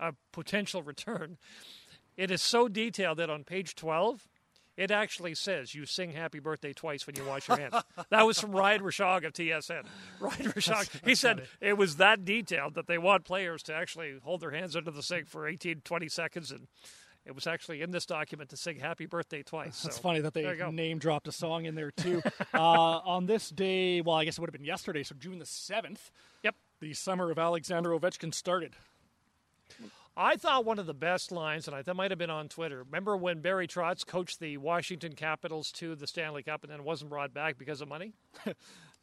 a 0.00 0.12
potential 0.32 0.82
return. 0.82 1.38
It 2.16 2.30
is 2.32 2.42
so 2.42 2.66
detailed 2.66 3.18
that 3.18 3.30
on 3.30 3.44
page 3.44 3.74
12, 3.76 4.26
it 4.76 4.90
actually 4.90 5.34
says 5.34 5.74
you 5.74 5.86
sing 5.86 6.12
happy 6.12 6.38
birthday 6.38 6.72
twice 6.72 7.06
when 7.06 7.16
you 7.16 7.24
wash 7.24 7.48
your 7.48 7.58
hands. 7.58 7.74
that 8.10 8.26
was 8.26 8.38
from 8.38 8.52
Ryan 8.52 8.82
Rishaug 8.82 9.24
of 9.26 9.32
TSN. 9.32 9.84
Ryan 10.20 10.52
Rishaug, 10.52 10.88
he 11.04 11.14
said 11.14 11.42
it 11.60 11.76
was 11.76 11.96
that 11.96 12.24
detailed 12.24 12.74
that 12.74 12.86
they 12.86 12.98
want 12.98 13.24
players 13.24 13.62
to 13.64 13.74
actually 13.74 14.16
hold 14.22 14.40
their 14.40 14.50
hands 14.50 14.76
under 14.76 14.90
the 14.90 15.02
sink 15.02 15.28
for 15.28 15.46
18, 15.48 15.80
20 15.82 16.08
seconds. 16.08 16.50
And 16.50 16.66
it 17.24 17.34
was 17.34 17.46
actually 17.46 17.82
in 17.82 17.90
this 17.90 18.06
document 18.06 18.50
to 18.50 18.56
sing 18.56 18.78
happy 18.78 19.06
birthday 19.06 19.42
twice. 19.42 19.82
That's 19.82 19.96
So, 19.96 20.02
funny 20.02 20.20
that 20.20 20.34
they 20.34 20.44
name 20.70 20.98
dropped 20.98 21.26
a 21.26 21.32
song 21.32 21.64
in 21.64 21.74
there 21.74 21.90
too. 21.90 22.22
uh, 22.54 22.58
on 22.60 23.26
this 23.26 23.50
day, 23.50 24.00
well, 24.00 24.16
I 24.16 24.24
guess 24.24 24.38
it 24.38 24.40
would 24.40 24.48
have 24.48 24.54
been 24.58 24.64
yesterday, 24.64 25.02
so 25.02 25.14
June 25.18 25.38
the 25.38 25.46
seventh. 25.46 26.10
Yep. 26.44 26.54
The 26.80 26.94
summer 26.94 27.30
of 27.30 27.38
Alexander 27.38 27.90
Ovechkin 27.90 28.32
started. 28.34 28.74
I 30.16 30.36
thought 30.36 30.64
one 30.64 30.78
of 30.78 30.86
the 30.86 30.94
best 30.94 31.30
lines, 31.30 31.68
and 31.68 31.76
I 31.76 31.82
that 31.82 31.94
might 31.94 32.10
have 32.10 32.18
been 32.18 32.30
on 32.30 32.48
Twitter. 32.48 32.82
Remember 32.84 33.16
when 33.16 33.40
Barry 33.42 33.68
Trotz 33.68 34.06
coached 34.06 34.40
the 34.40 34.56
Washington 34.56 35.12
Capitals 35.12 35.70
to 35.72 35.94
the 35.94 36.06
Stanley 36.06 36.42
Cup 36.42 36.62
and 36.62 36.72
then 36.72 36.84
wasn't 36.84 37.10
brought 37.10 37.34
back 37.34 37.58
because 37.58 37.80
of 37.80 37.88
money? 37.88 38.12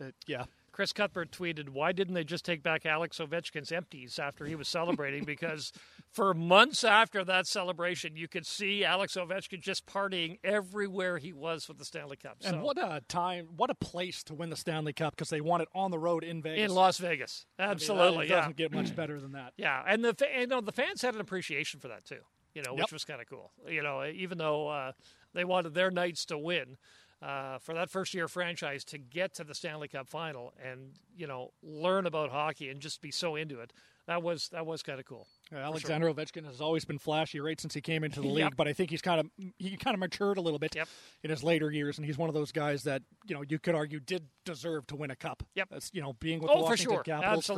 Uh, 0.02 0.06
yeah. 0.26 0.46
Chris 0.72 0.92
Cuthbert 0.92 1.30
tweeted, 1.30 1.70
"Why 1.70 1.92
didn't 1.92 2.16
they 2.16 2.24
just 2.24 2.44
take 2.44 2.64
back 2.64 2.84
Alex 2.84 3.20
Ovechkin's 3.20 3.72
empties 3.72 4.18
after 4.18 4.44
he 4.44 4.56
was 4.56 4.68
celebrating? 4.68 5.24
because 5.34 5.72
for 6.14 6.34
months 6.34 6.84
after 6.84 7.24
that 7.26 7.48
celebration, 7.48 8.16
you 8.16 8.28
could 8.28 8.46
see 8.46 8.86
Alex 8.86 9.16
Ovechkin 9.16 9.60
just 9.62 9.86
partying 9.88 10.38
everywhere 10.44 11.18
he 11.18 11.34
was 11.34 11.68
with 11.68 11.80
the 11.80 11.86
Stanley 11.86 12.18
Cup. 12.18 12.38
And 12.46 12.62
what 12.62 12.78
a 12.78 13.02
time, 13.08 13.48
what 13.58 13.70
a 13.72 13.76
place 13.76 14.24
to 14.26 14.34
win 14.36 14.50
the 14.52 14.56
Stanley 14.56 14.94
Cup 14.94 15.16
because 15.16 15.30
they 15.30 15.42
won 15.42 15.60
it 15.62 15.68
on 15.74 15.90
the 15.92 15.98
road 16.00 16.24
in 16.24 16.42
Vegas. 16.42 16.70
in 16.70 16.76
Las 16.76 17.00
Vegas, 17.00 17.46
I 17.58 17.64
mean, 17.64 17.72
absolutely, 17.72 18.30
yeah. 18.30 18.36
doesn't 18.38 18.56
get 18.58 18.72
much 18.72 18.96
better 18.96 19.20
than 19.20 19.32
that. 19.32 19.54
Yeah, 19.58 19.82
and 19.88 20.06
the 20.06 20.14
fa- 20.14 20.28
you 20.40 20.48
know 20.48 20.62
the 20.62 20.72
fans 20.72 21.02
had 21.02 21.16
an 21.16 21.22
appreciation 21.22 21.80
for 21.80 21.88
that 21.88 22.06
too. 22.06 22.20
You 22.54 22.62
know, 22.62 22.74
which 22.74 22.82
Yep. 22.84 22.92
was 22.92 23.06
kind 23.06 23.20
of 23.20 23.28
cool. 23.28 23.52
You 23.68 23.82
know, 23.82 24.06
even 24.06 24.38
though 24.38 24.68
uh, 24.68 24.92
they 25.34 25.44
wanted 25.44 25.74
their 25.74 25.90
Knights 25.90 26.24
to 26.26 26.38
win 26.38 26.78
uh, 27.20 27.58
for 27.58 27.74
that 27.74 27.90
first 27.90 28.14
year 28.14 28.28
franchise 28.28 28.84
to 28.86 29.00
get 29.00 29.34
to 29.36 29.44
the 29.44 29.56
Stanley 29.56 29.88
Cup 29.88 30.08
final 30.08 30.54
and 30.64 30.92
you 31.18 31.26
know 31.26 31.54
learn 31.64 32.06
about 32.06 32.30
hockey 32.30 32.70
and 32.70 32.80
just 32.80 33.02
be 33.02 33.10
so 33.10 33.36
into 33.36 33.60
it. 33.60 33.74
That 34.08 34.22
was 34.22 34.50
that 34.50 34.66
was 34.66 34.84
kind 34.84 35.00
of 35.00 35.06
cool. 35.06 35.28
Uh, 35.54 35.58
Alexander 35.60 36.12
Ovechkin 36.14 36.46
has 36.46 36.60
always 36.60 36.84
been 36.84 36.98
flashy 37.00 37.40
right 37.40 37.60
since 37.60 37.74
he 37.74 37.80
came 37.82 38.04
into 38.04 38.20
the 38.22 38.28
league, 38.36 38.40
Yep. 38.44 38.54
but 38.58 38.68
I 38.68 38.74
think 38.74 38.90
he's 38.90 39.02
kind 39.02 39.20
of 39.22 39.28
he 39.58 39.78
kind 39.78 39.94
of 39.94 40.00
matured 40.00 40.38
a 40.38 40.42
little 40.42 40.60
bit 40.60 40.76
Yep. 40.76 40.88
in 41.24 41.30
his 41.30 41.44
later 41.44 41.72
years, 41.72 41.98
and 41.98 42.06
he's 42.06 42.18
one 42.18 42.30
of 42.30 42.36
those 42.36 42.52
guys 42.52 42.84
that 42.84 43.02
you 43.26 43.34
know 43.36 43.44
you 43.48 43.60
could 43.60 43.76
argue 43.76 44.00
did 44.02 44.28
deserve 44.46 44.86
to 44.88 44.96
win 44.98 45.10
a 45.12 45.16
cup. 45.16 45.44
Yep. 45.56 45.70
That's 45.72 45.90
you 45.94 46.02
know 46.02 46.14
being 46.14 46.40
with 46.42 46.52
Oh, 46.52 46.56
the 46.56 46.60
for 46.64 46.70
Washington 46.72 46.96
sure. 46.98 47.04
Capitals 47.04 47.46
for 47.46 47.56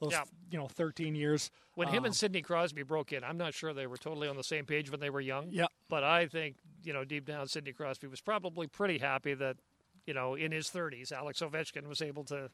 those 0.00 0.14
you 0.50 0.58
know 0.58 0.66
thirteen 0.68 1.14
years. 1.14 1.50
When 1.74 1.88
him 1.88 1.98
Um, 2.00 2.04
and 2.06 2.16
Sidney 2.16 2.42
Crosby 2.42 2.82
broke 2.82 3.12
in, 3.12 3.22
I'm 3.22 3.36
not 3.38 3.54
sure 3.54 3.72
they 3.72 3.86
were 3.86 3.96
totally 3.96 4.26
on 4.26 4.36
the 4.36 4.42
same 4.44 4.64
page 4.66 4.90
when 4.90 4.98
they 4.98 5.10
were 5.10 5.20
young. 5.20 5.48
Yeah. 5.52 5.66
But 5.88 6.02
I 6.02 6.26
think, 6.26 6.56
you 6.82 6.92
know, 6.92 7.04
deep 7.04 7.24
down, 7.24 7.46
Sidney 7.46 7.72
Crosby 7.72 8.08
was 8.08 8.20
probably 8.20 8.66
pretty 8.66 8.98
happy 8.98 9.34
that, 9.34 9.56
you 10.08 10.14
know, 10.14 10.34
in 10.34 10.50
his 10.50 10.68
30s, 10.68 11.12
Alex 11.12 11.40
Ovechkin 11.40 11.86
was 11.86 12.00
able 12.00 12.24
to 12.24 12.48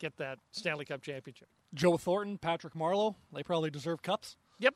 get 0.00 0.16
that 0.16 0.38
Stanley 0.50 0.84
Cup 0.84 1.00
championship. 1.00 1.48
Joe 1.72 1.96
Thornton, 1.96 2.38
Patrick 2.38 2.74
Marleau, 2.74 3.14
they 3.32 3.44
probably 3.44 3.70
deserve 3.70 4.02
cups. 4.02 4.36
Yep. 4.58 4.74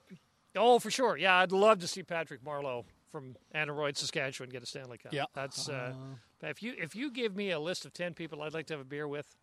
Oh, 0.55 0.79
for 0.79 0.91
sure. 0.91 1.17
Yeah, 1.17 1.35
I'd 1.35 1.51
love 1.51 1.81
to 1.81 1.89
see 1.89 2.05
Patrick 2.05 2.45
Marleau 2.45 2.85
from 3.11 3.35
Aneroid, 3.53 3.97
Saskatchewan, 3.97 4.51
get 4.51 4.63
a 4.63 4.67
Stanley 4.67 4.99
Cup. 4.99 5.13
Yeah. 5.13 5.25
That's 5.35 5.69
uh, 5.69 5.93
if 6.43 6.63
you 6.63 6.75
if 6.79 6.95
you 6.95 7.11
give 7.11 7.35
me 7.35 7.51
a 7.51 7.59
list 7.59 7.85
of 7.85 7.93
ten 7.93 8.15
people 8.15 8.41
I'd 8.43 8.55
like 8.55 8.67
to 8.67 8.75
have 8.75 8.81
a 8.81 8.85
beer 8.85 9.09
with, 9.09 9.35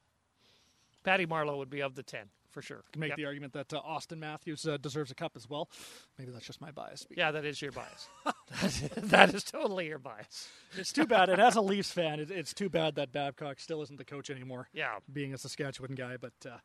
Patty 1.04 1.26
Marleau 1.26 1.58
would 1.58 1.70
be 1.70 1.82
of 1.82 1.96
the 1.96 2.04
ten 2.04 2.30
for 2.50 2.62
sure. 2.62 2.78
You 2.78 2.92
can 2.94 3.00
make 3.02 3.10
Yep. 3.10 3.18
the 3.18 3.26
argument 3.26 3.54
that 3.54 3.74
uh, 3.74 3.82
Auston 3.82 4.18
Matthews 4.18 4.66
uh, 4.68 4.78
deserves 4.78 5.12
a 5.12 5.16
cup 5.16 5.34
as 5.36 5.50
well. 5.50 5.70
Maybe 6.18 6.32
that's 6.32 6.46
just 6.46 6.62
my 6.62 6.72
bias. 6.72 7.06
Yeah, 7.16 7.32
that 7.32 7.46
is 7.46 7.62
your 7.62 7.72
bias. 7.72 8.08
that 8.98 9.34
is 9.34 9.44
totally 9.44 9.88
your 9.88 10.00
bias. 10.00 10.50
It's 10.78 10.92
too 10.92 11.06
bad. 11.06 11.30
And 11.30 11.42
as 11.42 11.56
a 11.56 11.62
Leafs 11.62 11.92
fan, 11.92 12.20
it, 12.20 12.32
it's 12.32 12.54
too 12.54 12.70
bad 12.70 12.96
that 12.96 13.12
Babcock 13.12 13.60
still 13.60 13.82
isn't 13.84 13.98
the 13.98 14.06
coach 14.06 14.30
anymore. 14.30 14.68
Yeah. 14.74 14.96
being 15.12 15.34
a 15.34 15.38
Saskatchewan 15.38 15.96
guy, 15.96 16.18
but 16.18 16.34
uh, 16.46 16.58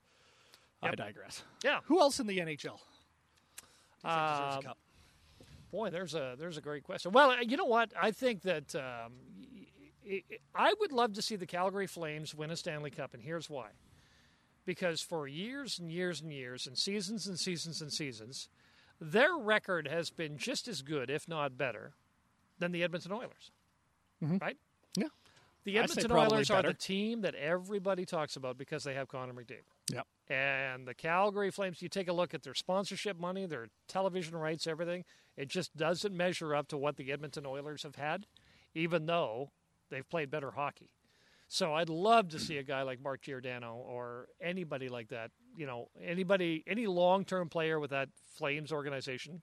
I 0.82 0.94
digress. 0.94 1.42
Yeah. 1.62 1.80
Who 1.84 2.00
else 2.00 2.20
in 2.20 2.26
the 2.26 2.38
NHL? 2.38 2.62
do 4.02 4.10
you 4.10 4.14
think 4.14 4.28
deserves 4.28 4.54
a 4.54 4.58
Um, 4.58 4.62
cup? 4.62 4.78
Boy, 5.70 5.90
there's 5.90 6.14
a 6.14 6.36
there's 6.38 6.56
a 6.56 6.60
great 6.60 6.84
question. 6.84 7.10
Well, 7.12 7.30
uh, 7.30 7.36
you 7.40 7.56
know 7.56 7.64
what? 7.64 7.92
I 8.00 8.10
think 8.12 8.42
that 8.42 8.74
um, 8.76 9.12
I 10.54 10.72
would 10.78 10.92
love 10.92 11.14
to 11.14 11.22
see 11.22 11.36
the 11.36 11.46
Calgary 11.46 11.86
Flames 11.88 12.34
win 12.34 12.50
a 12.50 12.56
Stanley 12.56 12.90
Cup, 12.90 13.12
and 13.14 13.22
here's 13.22 13.50
why. 13.50 13.68
Because 14.66 15.00
for 15.00 15.28
years 15.28 15.78
and 15.78 15.92
years 15.92 16.20
and 16.20 16.32
years, 16.32 16.66
and 16.66 16.78
seasons 16.78 17.26
and 17.26 17.38
seasons 17.38 17.82
and 17.82 17.92
seasons, 17.92 18.48
their 19.00 19.36
record 19.36 19.88
has 19.88 20.10
been 20.10 20.38
just 20.38 20.68
as 20.68 20.82
good, 20.82 21.10
if 21.10 21.28
not 21.28 21.58
better, 21.58 21.92
than 22.58 22.72
the 22.72 22.82
Edmonton 22.82 23.12
Oilers. 23.12 23.50
Right? 24.40 24.56
Yeah. 24.96 25.08
The 25.64 25.78
Edmonton 25.78 26.12
Oilers 26.12 26.50
are 26.50 26.62
the 26.62 26.74
team 26.74 27.22
that 27.22 27.34
everybody 27.34 28.04
talks 28.04 28.36
about 28.36 28.56
because 28.56 28.84
they 28.84 28.94
have 28.94 29.08
Connor 29.08 29.32
McDavid. 29.32 29.64
Yep. 29.92 30.06
And 30.28 30.86
the 30.86 30.94
Calgary 30.94 31.50
Flames, 31.50 31.82
you 31.82 31.88
take 31.88 32.08
a 32.08 32.12
look 32.12 32.32
at 32.32 32.42
their 32.42 32.54
sponsorship 32.54 33.18
money, 33.18 33.46
their 33.46 33.68
television 33.88 34.36
rights, 34.36 34.66
everything, 34.66 35.04
it 35.36 35.48
just 35.48 35.76
doesn't 35.76 36.16
measure 36.16 36.54
up 36.54 36.68
to 36.68 36.78
what 36.78 36.96
the 36.96 37.10
Edmonton 37.12 37.44
Oilers 37.44 37.82
have 37.82 37.96
had, 37.96 38.26
even 38.74 39.06
though 39.06 39.50
they've 39.90 40.08
played 40.08 40.30
better 40.30 40.52
hockey. 40.52 40.90
So 41.54 41.72
I'd 41.72 41.88
love 41.88 42.30
to 42.30 42.40
see 42.40 42.58
a 42.58 42.64
guy 42.64 42.82
like 42.82 43.00
Mark 43.00 43.22
Giordano 43.22 43.76
or 43.76 44.26
anybody 44.42 44.88
like 44.88 45.10
that, 45.10 45.30
you 45.56 45.66
know, 45.66 45.88
anybody, 46.02 46.64
any 46.66 46.88
long 46.88 47.24
term 47.24 47.48
player 47.48 47.78
with 47.78 47.90
that 47.90 48.08
Flames 48.36 48.72
organization 48.72 49.40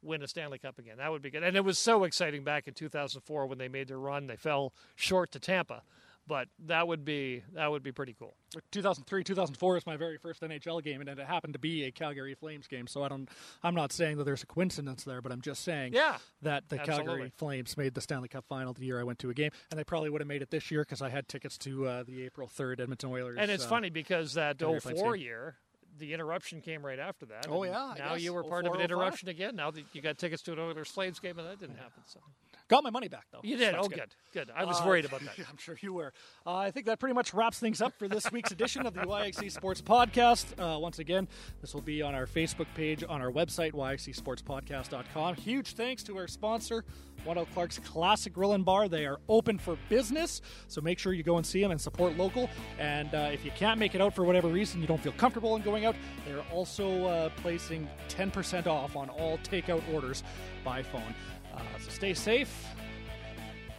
win 0.00 0.22
a 0.22 0.28
Stanley 0.28 0.60
Cup 0.60 0.78
again. 0.78 0.98
That 0.98 1.10
would 1.10 1.22
be 1.22 1.32
good. 1.32 1.42
And 1.42 1.56
it 1.56 1.64
was 1.64 1.76
so 1.76 2.04
exciting 2.04 2.44
back 2.44 2.68
in 2.68 2.74
2004 2.74 3.48
when 3.48 3.58
they 3.58 3.66
made 3.66 3.88
their 3.88 3.98
run. 3.98 4.28
They 4.28 4.36
fell 4.36 4.74
short 4.94 5.32
to 5.32 5.40
Tampa, 5.40 5.82
but 6.26 6.48
that 6.66 6.88
would 6.88 7.04
be 7.04 7.42
that 7.54 7.70
would 7.70 7.82
be 7.82 7.92
pretty 7.92 8.14
cool. 8.18 8.34
2003, 8.70 9.24
2004 9.24 9.76
is 9.76 9.86
my 9.86 9.96
very 9.96 10.16
first 10.16 10.40
NHL 10.42 10.82
game, 10.82 11.00
and 11.00 11.08
it 11.10 11.18
happened 11.18 11.52
to 11.54 11.58
be 11.58 11.84
a 11.84 11.90
Calgary 11.90 12.34
Flames 12.34 12.66
game. 12.66 12.86
So 12.86 13.02
I 13.02 13.08
don't. 13.08 13.28
I'm 13.62 13.74
not 13.74 13.92
saying 13.92 14.16
that 14.18 14.24
there's 14.24 14.42
a 14.42 14.46
coincidence 14.46 15.04
there, 15.04 15.20
but 15.20 15.32
I'm 15.32 15.40
just 15.40 15.62
saying 15.64 15.92
Yeah. 15.92 16.18
that 16.42 16.68
the 16.68 16.80
Absolutely. 16.80 17.04
Calgary 17.06 17.32
Flames 17.36 17.76
made 17.76 17.94
the 17.94 18.00
Stanley 18.00 18.28
Cup 18.28 18.44
final 18.48 18.72
the 18.72 18.84
year 18.84 19.00
I 19.00 19.04
went 19.04 19.18
to 19.20 19.30
a 19.30 19.34
game, 19.34 19.50
and 19.70 19.78
they 19.78 19.84
probably 19.84 20.10
would 20.10 20.20
have 20.20 20.28
made 20.28 20.42
it 20.42 20.50
this 20.50 20.70
year 20.70 20.82
because 20.82 21.02
I 21.02 21.08
had 21.10 21.28
tickets 21.28 21.58
to 21.58 21.86
uh, 21.86 22.02
the 22.04 22.22
April 22.24 22.48
3rd 22.48 22.80
Edmonton 22.80 23.10
Oilers. 23.10 23.36
And 23.38 23.50
it's 23.50 23.64
uh, 23.64 23.68
funny 23.68 23.90
because 23.90 24.34
that 24.34 24.58
Calgary 24.58 24.80
04 24.80 25.16
year, 25.16 25.56
the 25.98 26.12
interruption 26.14 26.60
came 26.60 26.84
right 26.84 26.98
after 26.98 27.26
that. 27.26 27.46
Oh, 27.48 27.64
yeah, 27.64 27.94
Now 27.98 28.14
you 28.14 28.32
were 28.32 28.42
part 28.44 28.66
of 28.66 28.72
04, 28.72 28.80
an 28.80 28.80
05. 28.80 28.84
interruption 28.90 29.28
again. 29.28 29.56
Now 29.56 29.70
that 29.70 29.84
you 29.92 30.00
got 30.02 30.18
tickets 30.18 30.42
to 30.42 30.52
an 30.52 30.58
Oilers 30.58 30.88
Flames 30.88 31.18
game, 31.20 31.38
and 31.38 31.46
that 31.48 31.58
didn't 31.60 31.76
happen. 31.76 32.02
So 32.06 32.20
Got 32.68 32.82
my 32.82 32.90
money 32.90 33.08
back 33.08 33.26
though. 33.30 33.40
You 33.42 33.58
did. 33.58 33.74
Oh, 33.74 33.88
good. 33.88 34.14
good. 34.32 34.50
I 34.56 34.64
was 34.64 34.80
Uh, 34.80 34.84
worried 34.86 35.04
about 35.04 35.20
that. 35.24 35.34
I'm 35.50 35.58
sure 35.58 35.76
you 35.82 35.92
were. 35.92 36.12
Uh, 36.46 36.54
I 36.56 36.70
think 36.70 36.86
that 36.86 36.98
pretty 36.98 37.14
much 37.14 37.34
wraps 37.34 37.58
things 37.58 37.82
up 37.82 37.92
for 37.98 38.08
this 38.08 38.32
week's 38.32 38.52
edition 38.52 38.86
of 38.86 38.94
the 38.94 39.02
YXE 39.02 39.52
Sports 39.52 39.82
Podcast. 39.82 40.46
Uh, 40.58 40.78
once 40.78 40.98
again, 40.98 41.28
this 41.60 41.74
will 41.74 41.82
be 41.82 42.00
on 42.00 42.14
our 42.14 42.26
Facebook 42.26 42.66
page, 42.74 43.04
on 43.06 43.20
our 43.20 43.30
website, 43.30 43.72
yxesportspodcast.com. 43.72 45.34
Huge 45.36 45.74
thanks 45.74 46.02
to 46.04 46.16
our 46.16 46.26
sponsor, 46.26 46.84
Out 47.28 47.46
Clark's 47.52 47.78
Classic 47.80 48.32
Grill 48.32 48.52
and 48.54 48.64
Bar. 48.64 48.88
They 48.88 49.06
are 49.06 49.18
open 49.28 49.58
for 49.58 49.76
business, 49.88 50.40
so 50.68 50.80
make 50.80 50.98
sure 50.98 51.12
you 51.12 51.22
go 51.22 51.36
and 51.36 51.44
see 51.46 51.60
them 51.60 51.70
and 51.70 51.80
support 51.80 52.16
local. 52.16 52.48
And 52.78 53.14
uh, 53.14 53.28
if 53.32 53.44
you 53.44 53.50
can't 53.56 53.78
make 53.78 53.94
it 53.94 54.00
out 54.00 54.14
for 54.14 54.24
whatever 54.24 54.48
reason, 54.48 54.80
you 54.80 54.86
don't 54.86 55.00
feel 55.02 55.12
comfortable 55.12 55.56
in 55.56 55.62
going 55.62 55.84
out, 55.84 55.96
they're 56.26 56.42
also 56.52 57.04
uh, 57.06 57.28
placing 57.36 57.88
10% 58.08 58.66
off 58.66 58.96
on 58.96 59.08
all 59.10 59.38
takeout 59.38 59.82
orders 59.92 60.22
by 60.64 60.82
phone. 60.82 61.14
Uh, 61.54 61.60
so 61.78 61.90
stay 61.90 62.14
safe. 62.14 62.66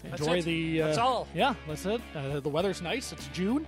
Enjoy 0.03 0.41
the. 0.41 0.81
Uh, 0.83 0.85
That's 0.87 0.97
all. 0.99 1.27
Yeah, 1.33 1.55
that's 1.67 1.85
it. 1.85 2.01
Uh, 2.13 2.39
the 2.39 2.49
weather's 2.49 2.81
nice. 2.81 3.11
It's 3.11 3.27
June. 3.29 3.67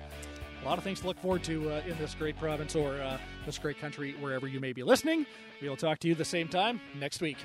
A 0.61 0.65
lot 0.65 0.77
of 0.77 0.83
things 0.83 0.99
to 1.01 1.07
look 1.07 1.19
forward 1.19 1.43
to 1.45 1.69
uh, 1.71 1.81
in 1.87 1.97
this 1.97 2.13
great 2.13 2.37
province 2.37 2.75
or 2.75 2.93
uh, 3.01 3.17
this 3.45 3.57
great 3.57 3.79
country, 3.79 4.13
wherever 4.19 4.47
you 4.47 4.59
may 4.59 4.73
be 4.73 4.83
listening. 4.83 5.25
We 5.61 5.69
will 5.69 5.77
talk 5.77 5.99
to 5.99 6.07
you 6.07 6.15
the 6.15 6.25
same 6.25 6.47
time 6.47 6.79
next 6.99 7.21
week. 7.21 7.37